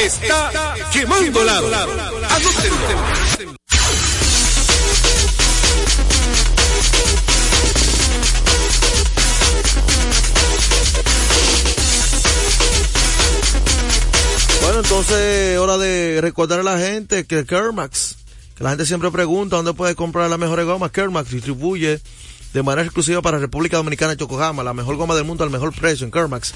[0.00, 1.68] Está quemando lado.
[14.62, 18.16] Bueno, entonces, hora de recordar a la gente que Kermax,
[18.56, 20.92] que la gente siempre pregunta dónde puede comprar las mejores gomas.
[20.92, 22.00] Kermax distribuye
[22.52, 26.04] de manera exclusiva para República Dominicana Yokohama, la mejor goma del mundo al mejor precio
[26.04, 26.52] en Kermax.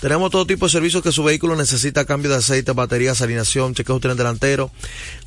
[0.00, 4.00] Tenemos todo tipo de servicios que su vehículo necesita, cambio de aceite, baterías, alineación, chequeo
[4.00, 4.70] tren delantero,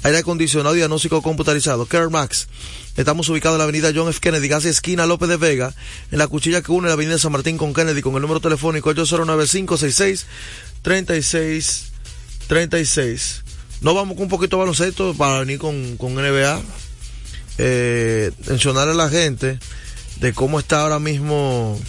[0.04, 1.86] aire acondicionado y diagnóstico computarizado.
[1.86, 2.48] Kermax.
[2.96, 4.20] Estamos ubicados en la avenida John F.
[4.20, 5.76] Kennedy, casi esquina López de Vega,
[6.12, 8.92] en la cuchilla que une la avenida San Martín con Kennedy, con el número telefónico
[8.92, 11.84] 809-566-3636.
[12.48, 13.44] 36.
[13.82, 16.62] No vamos con un poquito de baloncesto para venir con, con NBA.
[17.60, 19.60] Eh, a la gente
[20.20, 21.80] de cómo está ahora mismo,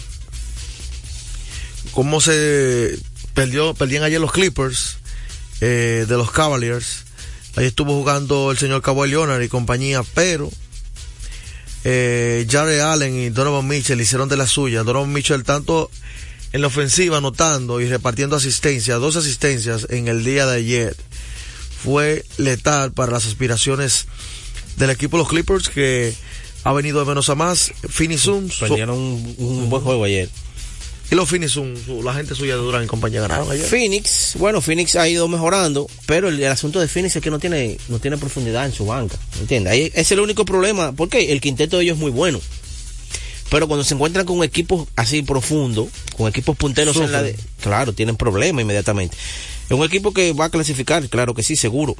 [1.91, 2.97] cómo se
[3.33, 4.97] perdió, perdían ayer los Clippers
[5.61, 7.05] eh, de los Cavaliers.
[7.55, 10.49] Ahí estuvo jugando el señor Kawhi Leonard y compañía, pero
[11.83, 14.83] eh, Jared Allen y Donovan Mitchell hicieron de la suya.
[14.83, 15.89] Donovan Mitchell tanto
[16.51, 20.95] en la ofensiva anotando y repartiendo asistencias, dos asistencias en el día de ayer,
[21.83, 24.07] fue letal para las aspiraciones
[24.77, 26.13] del equipo de los Clippers que
[26.63, 27.71] ha venido de menos a más.
[27.89, 28.57] Phoenix Suns.
[28.59, 30.29] Perdieron un, un buen juego ayer.
[31.11, 31.59] Y los Phoenix
[32.03, 33.65] la gente suya de Durán y compañía ganaron ayer.
[33.65, 37.39] Phoenix, bueno, Phoenix ha ido mejorando, pero el, el asunto de Phoenix es que no
[37.39, 39.17] tiene, no tiene profundidad en su banca.
[39.39, 39.73] ¿Entiendes?
[39.73, 42.39] Ahí es el único problema, porque el quinteto de ellos es muy bueno.
[43.49, 47.93] Pero cuando se encuentran con equipos así profundos, con equipos punteros en la de, claro,
[47.93, 49.17] tienen problemas inmediatamente.
[49.67, 51.95] Es un equipo que va a clasificar, claro que sí, seguro.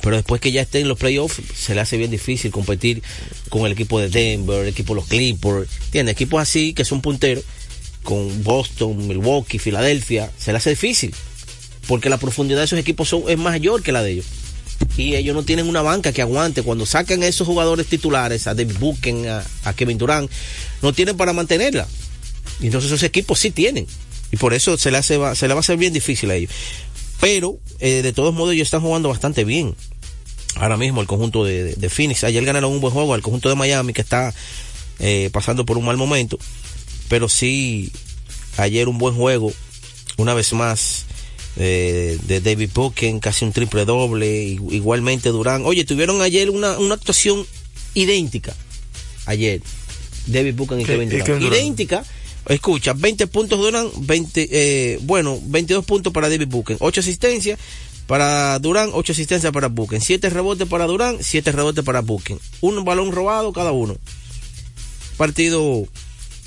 [0.00, 3.02] Pero después que ya esté en los playoffs, se le hace bien difícil competir
[3.50, 6.14] con el equipo de Denver, el equipo de los Clippers, ¿entiendes?
[6.14, 7.44] Equipos así que son punteros,
[8.02, 11.14] con Boston, Milwaukee, Filadelfia, se le hace difícil.
[11.86, 14.26] Porque la profundidad de esos equipos es mayor que la de ellos.
[14.96, 16.62] Y ellos no tienen una banca que aguante.
[16.62, 20.30] Cuando sacan a esos jugadores titulares, a David Buchen, a, a Kevin Durant,
[20.80, 21.86] no tienen para mantenerla.
[22.60, 23.86] Y entonces esos equipos sí tienen.
[24.30, 26.50] Y por eso se le, hace, se le va a hacer bien difícil a ellos.
[27.22, 29.76] Pero, eh, de todos modos, ellos están jugando bastante bien.
[30.56, 32.24] Ahora mismo el conjunto de, de, de Phoenix.
[32.24, 34.34] Ayer ganaron un buen juego al conjunto de Miami que está
[34.98, 36.36] eh, pasando por un mal momento.
[37.08, 37.92] Pero sí,
[38.56, 39.52] ayer un buen juego.
[40.16, 41.06] Una vez más.
[41.58, 45.64] Eh, de David Buchen, casi un triple doble, igualmente Durán.
[45.64, 47.46] Oye, tuvieron ayer una, una actuación
[47.94, 48.52] idéntica.
[49.26, 49.60] Ayer,
[50.26, 51.42] David Buchen y Kevin Durant.
[51.42, 52.04] Idéntica.
[52.46, 57.58] Escucha, 20 puntos Durán, 20, eh, bueno, 22 puntos para David Buchen, 8 asistencias
[58.06, 62.40] para Durán, 8 asistencias para Buchen, 7 rebotes para Durán, 7 rebotes para Buchen.
[62.60, 63.96] Un balón robado cada uno.
[65.16, 65.86] Partido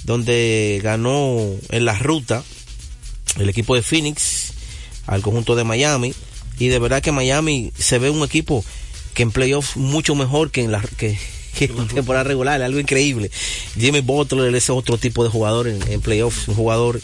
[0.04, 1.40] donde ganó
[1.70, 2.44] en la ruta
[3.40, 4.54] el equipo de Phoenix
[5.08, 6.14] al conjunto de Miami
[6.60, 8.64] y de verdad que Miami se ve un equipo
[9.14, 11.18] que en playoffs mucho mejor que en la que,
[11.94, 13.32] temporada regular, algo increíble.
[13.78, 17.02] Jimmy Butler es otro tipo de jugador en, playoffs, un jugador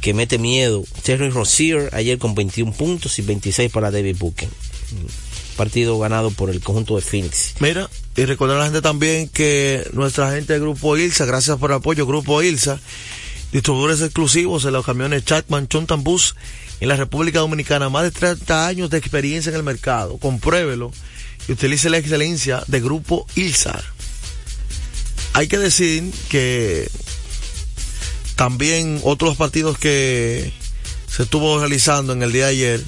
[0.00, 0.84] que mete miedo.
[1.02, 4.50] Terry Rozier ayer con 21 puntos y 26 para David Buchen.
[5.56, 7.54] Partido ganado por el conjunto de Phoenix.
[7.60, 11.70] Mira, y recordar a la gente también que nuestra gente del Grupo ILSA, gracias por
[11.70, 12.78] el apoyo, Grupo ILSA,
[13.52, 16.04] distribuidores exclusivos en los camiones Chatman Chontan
[16.78, 20.18] en la República Dominicana, más de 30 años de experiencia en el mercado.
[20.18, 20.92] Compruébelo
[21.48, 23.82] y utilice la excelencia de Grupo ILSA.
[25.32, 26.88] Hay que decir que
[28.36, 30.52] también otros partidos que
[31.08, 32.84] se estuvo realizando en el día de ayer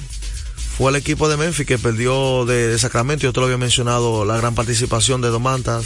[0.77, 3.23] fue el equipo de Memphis que perdió de, Sacramento.
[3.23, 5.85] Yo te lo había mencionado, la gran participación de Domantas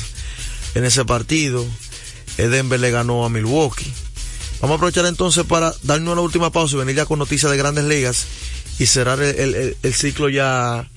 [0.75, 1.65] en ese partido.
[2.37, 3.91] El Denver le ganó a Milwaukee.
[4.61, 7.57] Vamos a aprovechar entonces para darnos una última pausa y venir ya con noticias de
[7.57, 8.27] grandes ligas
[8.79, 10.89] y cerrar el, el ciclo ya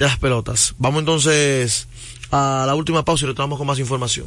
[0.00, 0.74] de las pelotas.
[0.78, 1.86] Vamos entonces
[2.32, 4.26] a la última pausa y retornamos con más información.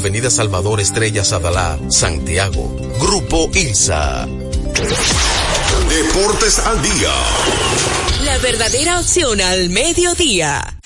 [0.00, 2.74] Avenida Salvador Estrella Sadalá, Santiago.
[2.98, 4.26] Grupo ILSA.
[5.90, 7.12] Deportes al día.
[8.24, 10.78] La verdadera opción al mediodía.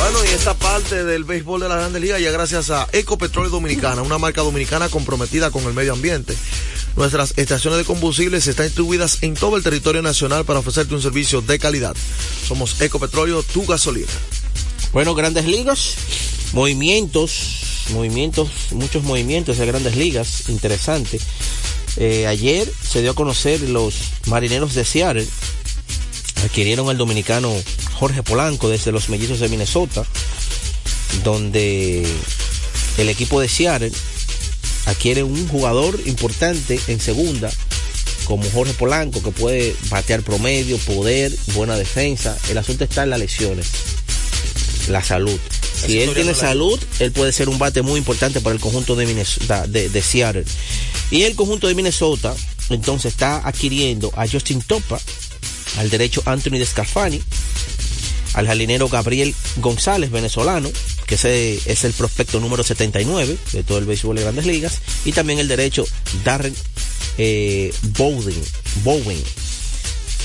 [0.00, 4.02] Bueno, y esta parte del béisbol de la Grandes Ligas ya gracias a Ecopetróleo Dominicana,
[4.02, 6.34] una marca dominicana comprometida con el medio ambiente.
[6.96, 11.42] Nuestras estaciones de combustibles están distribuidas en todo el territorio nacional para ofrecerte un servicio
[11.42, 11.94] de calidad.
[12.44, 14.08] Somos Ecopetróleo, tu gasolina.
[14.92, 15.94] Bueno, grandes ligas,
[16.52, 21.20] movimientos, movimientos, muchos movimientos de grandes ligas, interesante.
[21.96, 23.94] Eh, ayer se dio a conocer los
[24.26, 25.26] marineros de Seattle
[26.44, 27.52] adquirieron al dominicano
[27.94, 30.04] Jorge Polanco desde los mellizos de Minnesota,
[31.24, 32.06] donde
[32.96, 33.92] el equipo de Seattle
[34.86, 37.50] adquiere un jugador importante en segunda,
[38.24, 42.36] como Jorge Polanco, que puede batear promedio, poder, buena defensa.
[42.50, 43.66] El asunto está en las lesiones,
[44.88, 45.38] la salud.
[45.86, 49.06] Si él tiene salud, él puede ser un bate muy importante para el conjunto de,
[49.06, 50.44] Minnesota, de, de Seattle.
[51.10, 52.34] Y el conjunto de Minnesota,
[52.70, 55.00] entonces, está adquiriendo a Justin Topa,
[55.78, 57.22] al derecho Anthony Descafani,
[58.34, 60.70] al jardinero Gabriel González, venezolano,
[61.06, 65.12] que ese es el prospecto número 79 de todo el béisbol de grandes ligas, y
[65.12, 65.86] también el derecho
[66.24, 66.54] Darren
[67.16, 68.40] eh, Bowden,
[68.84, 69.22] Bowen,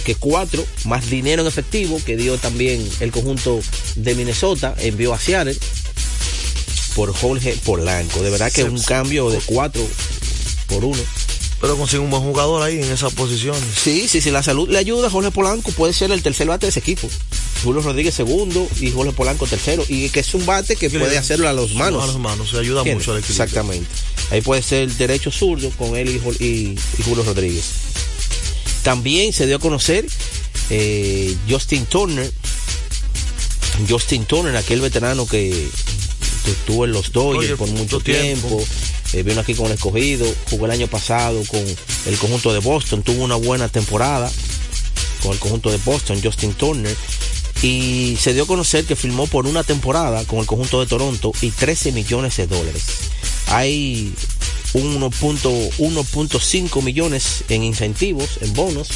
[0.03, 3.59] que cuatro, más dinero en efectivo que dio también el conjunto
[3.95, 5.55] de Minnesota, envió a Seattle
[6.95, 8.21] por Jorge Polanco.
[8.21, 9.85] De verdad que es un cambio de cuatro
[10.67, 11.01] por uno.
[11.61, 13.55] Pero consigue un buen jugador ahí en esa posición.
[13.81, 16.71] Sí, sí, si la salud le ayuda, Jorge Polanco puede ser el tercer bate de
[16.71, 17.09] ese equipo.
[17.63, 19.85] Julio Rodríguez segundo y Jorge Polanco tercero.
[19.87, 22.03] Y que es un bate que puede hacerlo a los manos.
[22.03, 23.31] A los manos, se ayuda mucho al equipo.
[23.31, 23.87] Exactamente.
[24.29, 26.09] Ahí puede ser el derecho zurdo con él
[26.41, 27.63] y- y Julio Rodríguez.
[28.83, 30.05] También se dio a conocer
[30.69, 32.31] eh, Justin Turner.
[33.89, 35.67] Justin Turner, aquel veterano que,
[36.45, 38.47] estuvo en los Dodgers Oye, por mucho mucho tiempo.
[38.47, 38.65] tiempo.
[39.13, 43.03] Eh, vino aquí con el escogido, jugó el año pasado con el conjunto de Boston,
[43.03, 44.31] tuvo una buena temporada
[45.21, 46.95] con el conjunto de Boston, Justin Turner.
[47.61, 51.31] Y se dio a conocer que firmó por una temporada con el conjunto de Toronto
[51.41, 52.83] y 13 millones de dólares.
[53.47, 54.13] Hay
[54.73, 58.87] 1.1.5 millones en incentivos, en bonos,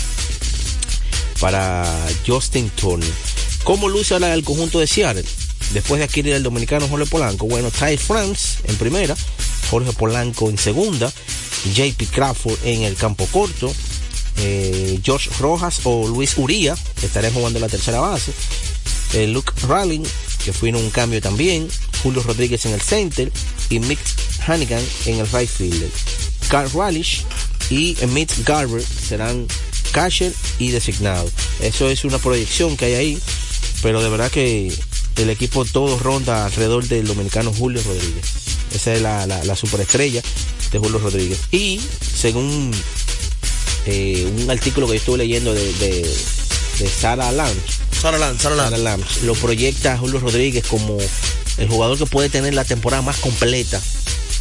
[1.39, 1.85] para
[2.25, 3.07] Justin Turner.
[3.63, 5.25] ¿Cómo luce ahora el conjunto de Seattle?
[5.73, 9.15] Después de adquirir el dominicano Jorge Polanco, bueno, Ty France en primera,
[9.69, 11.11] Jorge Polanco en segunda,
[11.73, 13.73] JP Crawford en el campo corto,
[14.37, 18.31] eh, George Rojas o Luis Uría, que estarían jugando la tercera base,
[19.13, 20.03] eh, Luke Ralling,
[20.43, 21.67] que fue en un cambio también,
[22.01, 23.31] Julio Rodríguez en el center
[23.69, 23.99] y Mick
[24.45, 25.89] Hannigan en el right fielder.
[26.49, 27.23] Carl Ralish
[27.69, 29.47] y Mitch Garber serán
[29.91, 31.29] catcher y designado.
[31.61, 33.19] Eso es una proyección que hay ahí,
[33.81, 34.71] pero de verdad que
[35.17, 38.25] el equipo todo ronda alrededor del dominicano Julio Rodríguez.
[38.73, 40.21] Esa es la, la, la superestrella
[40.71, 41.39] de Julio Rodríguez.
[41.51, 41.81] Y
[42.15, 42.71] según
[43.85, 46.01] eh, un artículo que yo estuve leyendo de, de,
[46.79, 47.55] de Sara Lamb,
[47.99, 48.77] Sara Lamb, Sara Lamb.
[48.77, 50.97] Lamb, lo proyecta Julio Rodríguez como
[51.57, 53.81] el jugador que puede tener la temporada más completa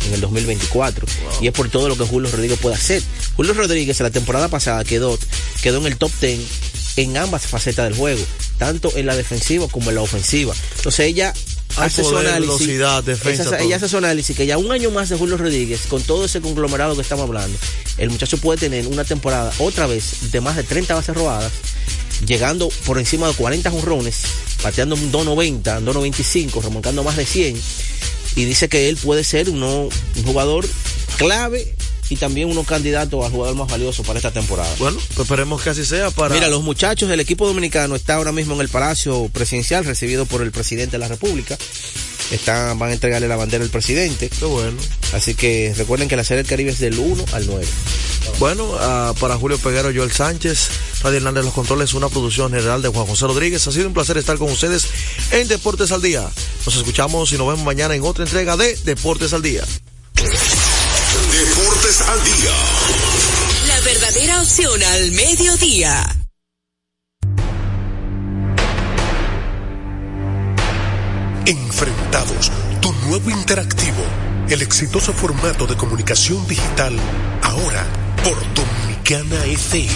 [0.07, 1.07] en el 2024
[1.41, 3.03] y es por todo lo que Julio Rodríguez puede hacer.
[3.37, 5.19] Julio Rodríguez la temporada pasada quedó,
[5.63, 6.39] quedó en el top 10
[6.97, 8.23] en ambas facetas del juego,
[8.59, 10.55] tanto en la defensiva como en la ofensiva.
[10.77, 11.35] Entonces ella
[11.77, 12.59] hace su análisis,
[13.05, 16.01] defensa, esa- ella hace su análisis que ya un año más de Julio Rodríguez, con
[16.03, 17.59] todo ese conglomerado que estamos hablando,
[17.99, 21.53] el muchacho puede tener una temporada otra vez de más de 30 bases robadas,
[22.25, 24.23] llegando por encima de 40 jonrones,
[24.63, 27.57] pateando un 290, 295, remolcando más de 100
[28.37, 29.91] y dice que él puede ser un
[30.25, 30.67] jugador
[31.17, 31.76] clave
[32.09, 34.73] y también uno candidato al jugador más valioso para esta temporada.
[34.79, 36.35] Bueno, pues esperemos que así sea para.
[36.35, 40.43] Mira, los muchachos del equipo dominicano está ahora mismo en el Palacio Presidencial, recibido por
[40.43, 41.59] el presidente de la República.
[42.31, 44.29] Están, van a entregarle la bandera al presidente.
[44.29, 44.77] Qué bueno.
[45.13, 47.67] Así que recuerden que la serie del Caribe es del 1 al 9.
[48.39, 50.69] Bueno, ah, para Julio Peguero, Joel Sánchez,
[51.03, 53.67] Radio Hernández Los Controles, una producción general de Juan José Rodríguez.
[53.67, 54.89] Ha sido un placer estar con ustedes
[55.31, 56.29] en Deportes al Día.
[56.65, 59.65] Nos escuchamos y nos vemos mañana en otra entrega de Deportes al Día.
[61.87, 62.51] Deportes al día.
[63.69, 66.17] La verdadera opción al mediodía.
[71.47, 74.03] Enfrentados, tu nuevo interactivo,
[74.49, 76.97] el exitoso formato de comunicación digital,
[77.43, 77.87] ahora
[78.25, 79.93] por Dominicana FM.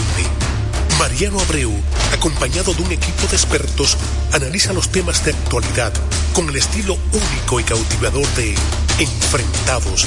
[0.99, 1.73] Mariano Abreu,
[2.13, 3.97] acompañado de un equipo de expertos,
[4.33, 5.93] analiza los temas de actualidad
[6.35, 8.55] con el estilo único y cautivador de
[8.99, 10.07] Enfrentados,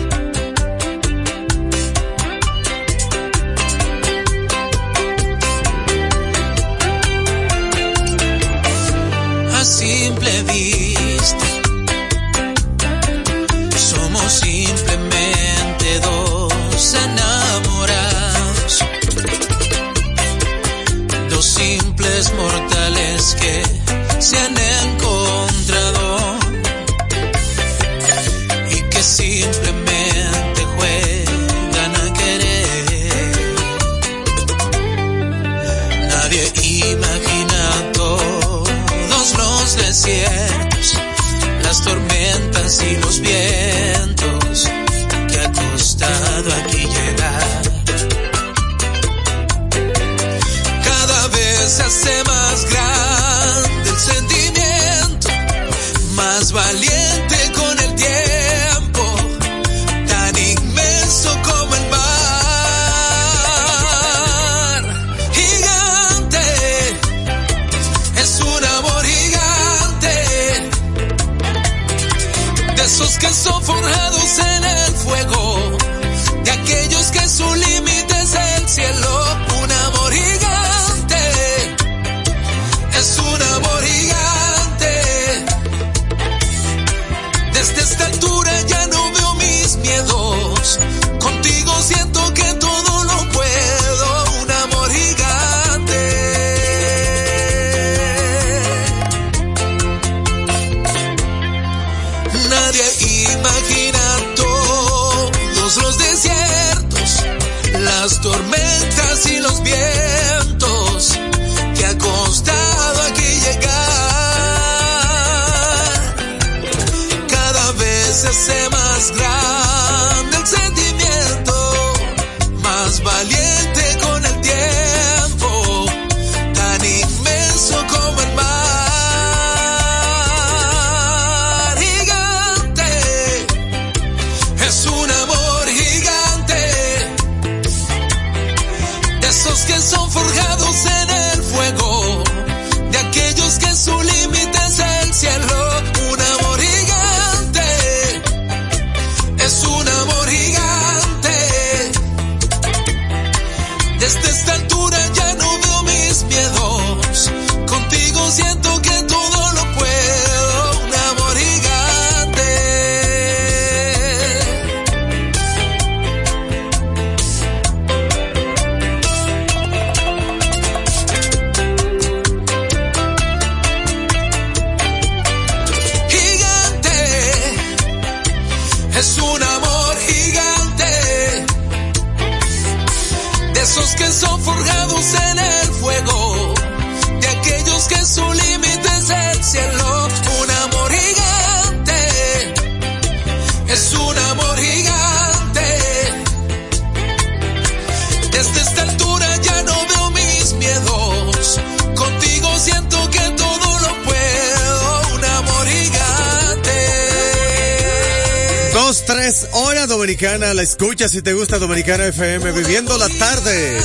[210.61, 213.81] La escucha si te gusta Dominicana FM, viviendo la tarde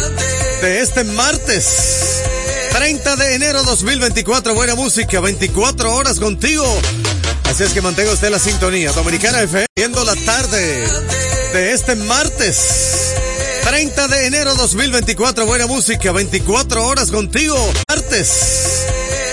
[0.60, 2.22] de este martes.
[2.70, 6.66] 30 de enero 2024, buena música, 24 horas contigo.
[7.44, 8.92] Así es que mantenga usted la sintonía.
[8.92, 10.86] Dominicana FM, viendo la tarde
[11.54, 13.14] de este martes.
[13.64, 17.56] 30 de enero 2024, buena música, 24 horas contigo.
[17.88, 18.86] Martes.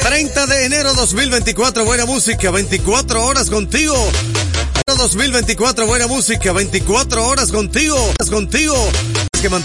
[0.03, 3.95] 30 de enero 2024, buena música, 24 horas contigo.
[4.85, 7.97] 2024, buena música, 24 horas contigo,
[8.29, 8.75] contigo.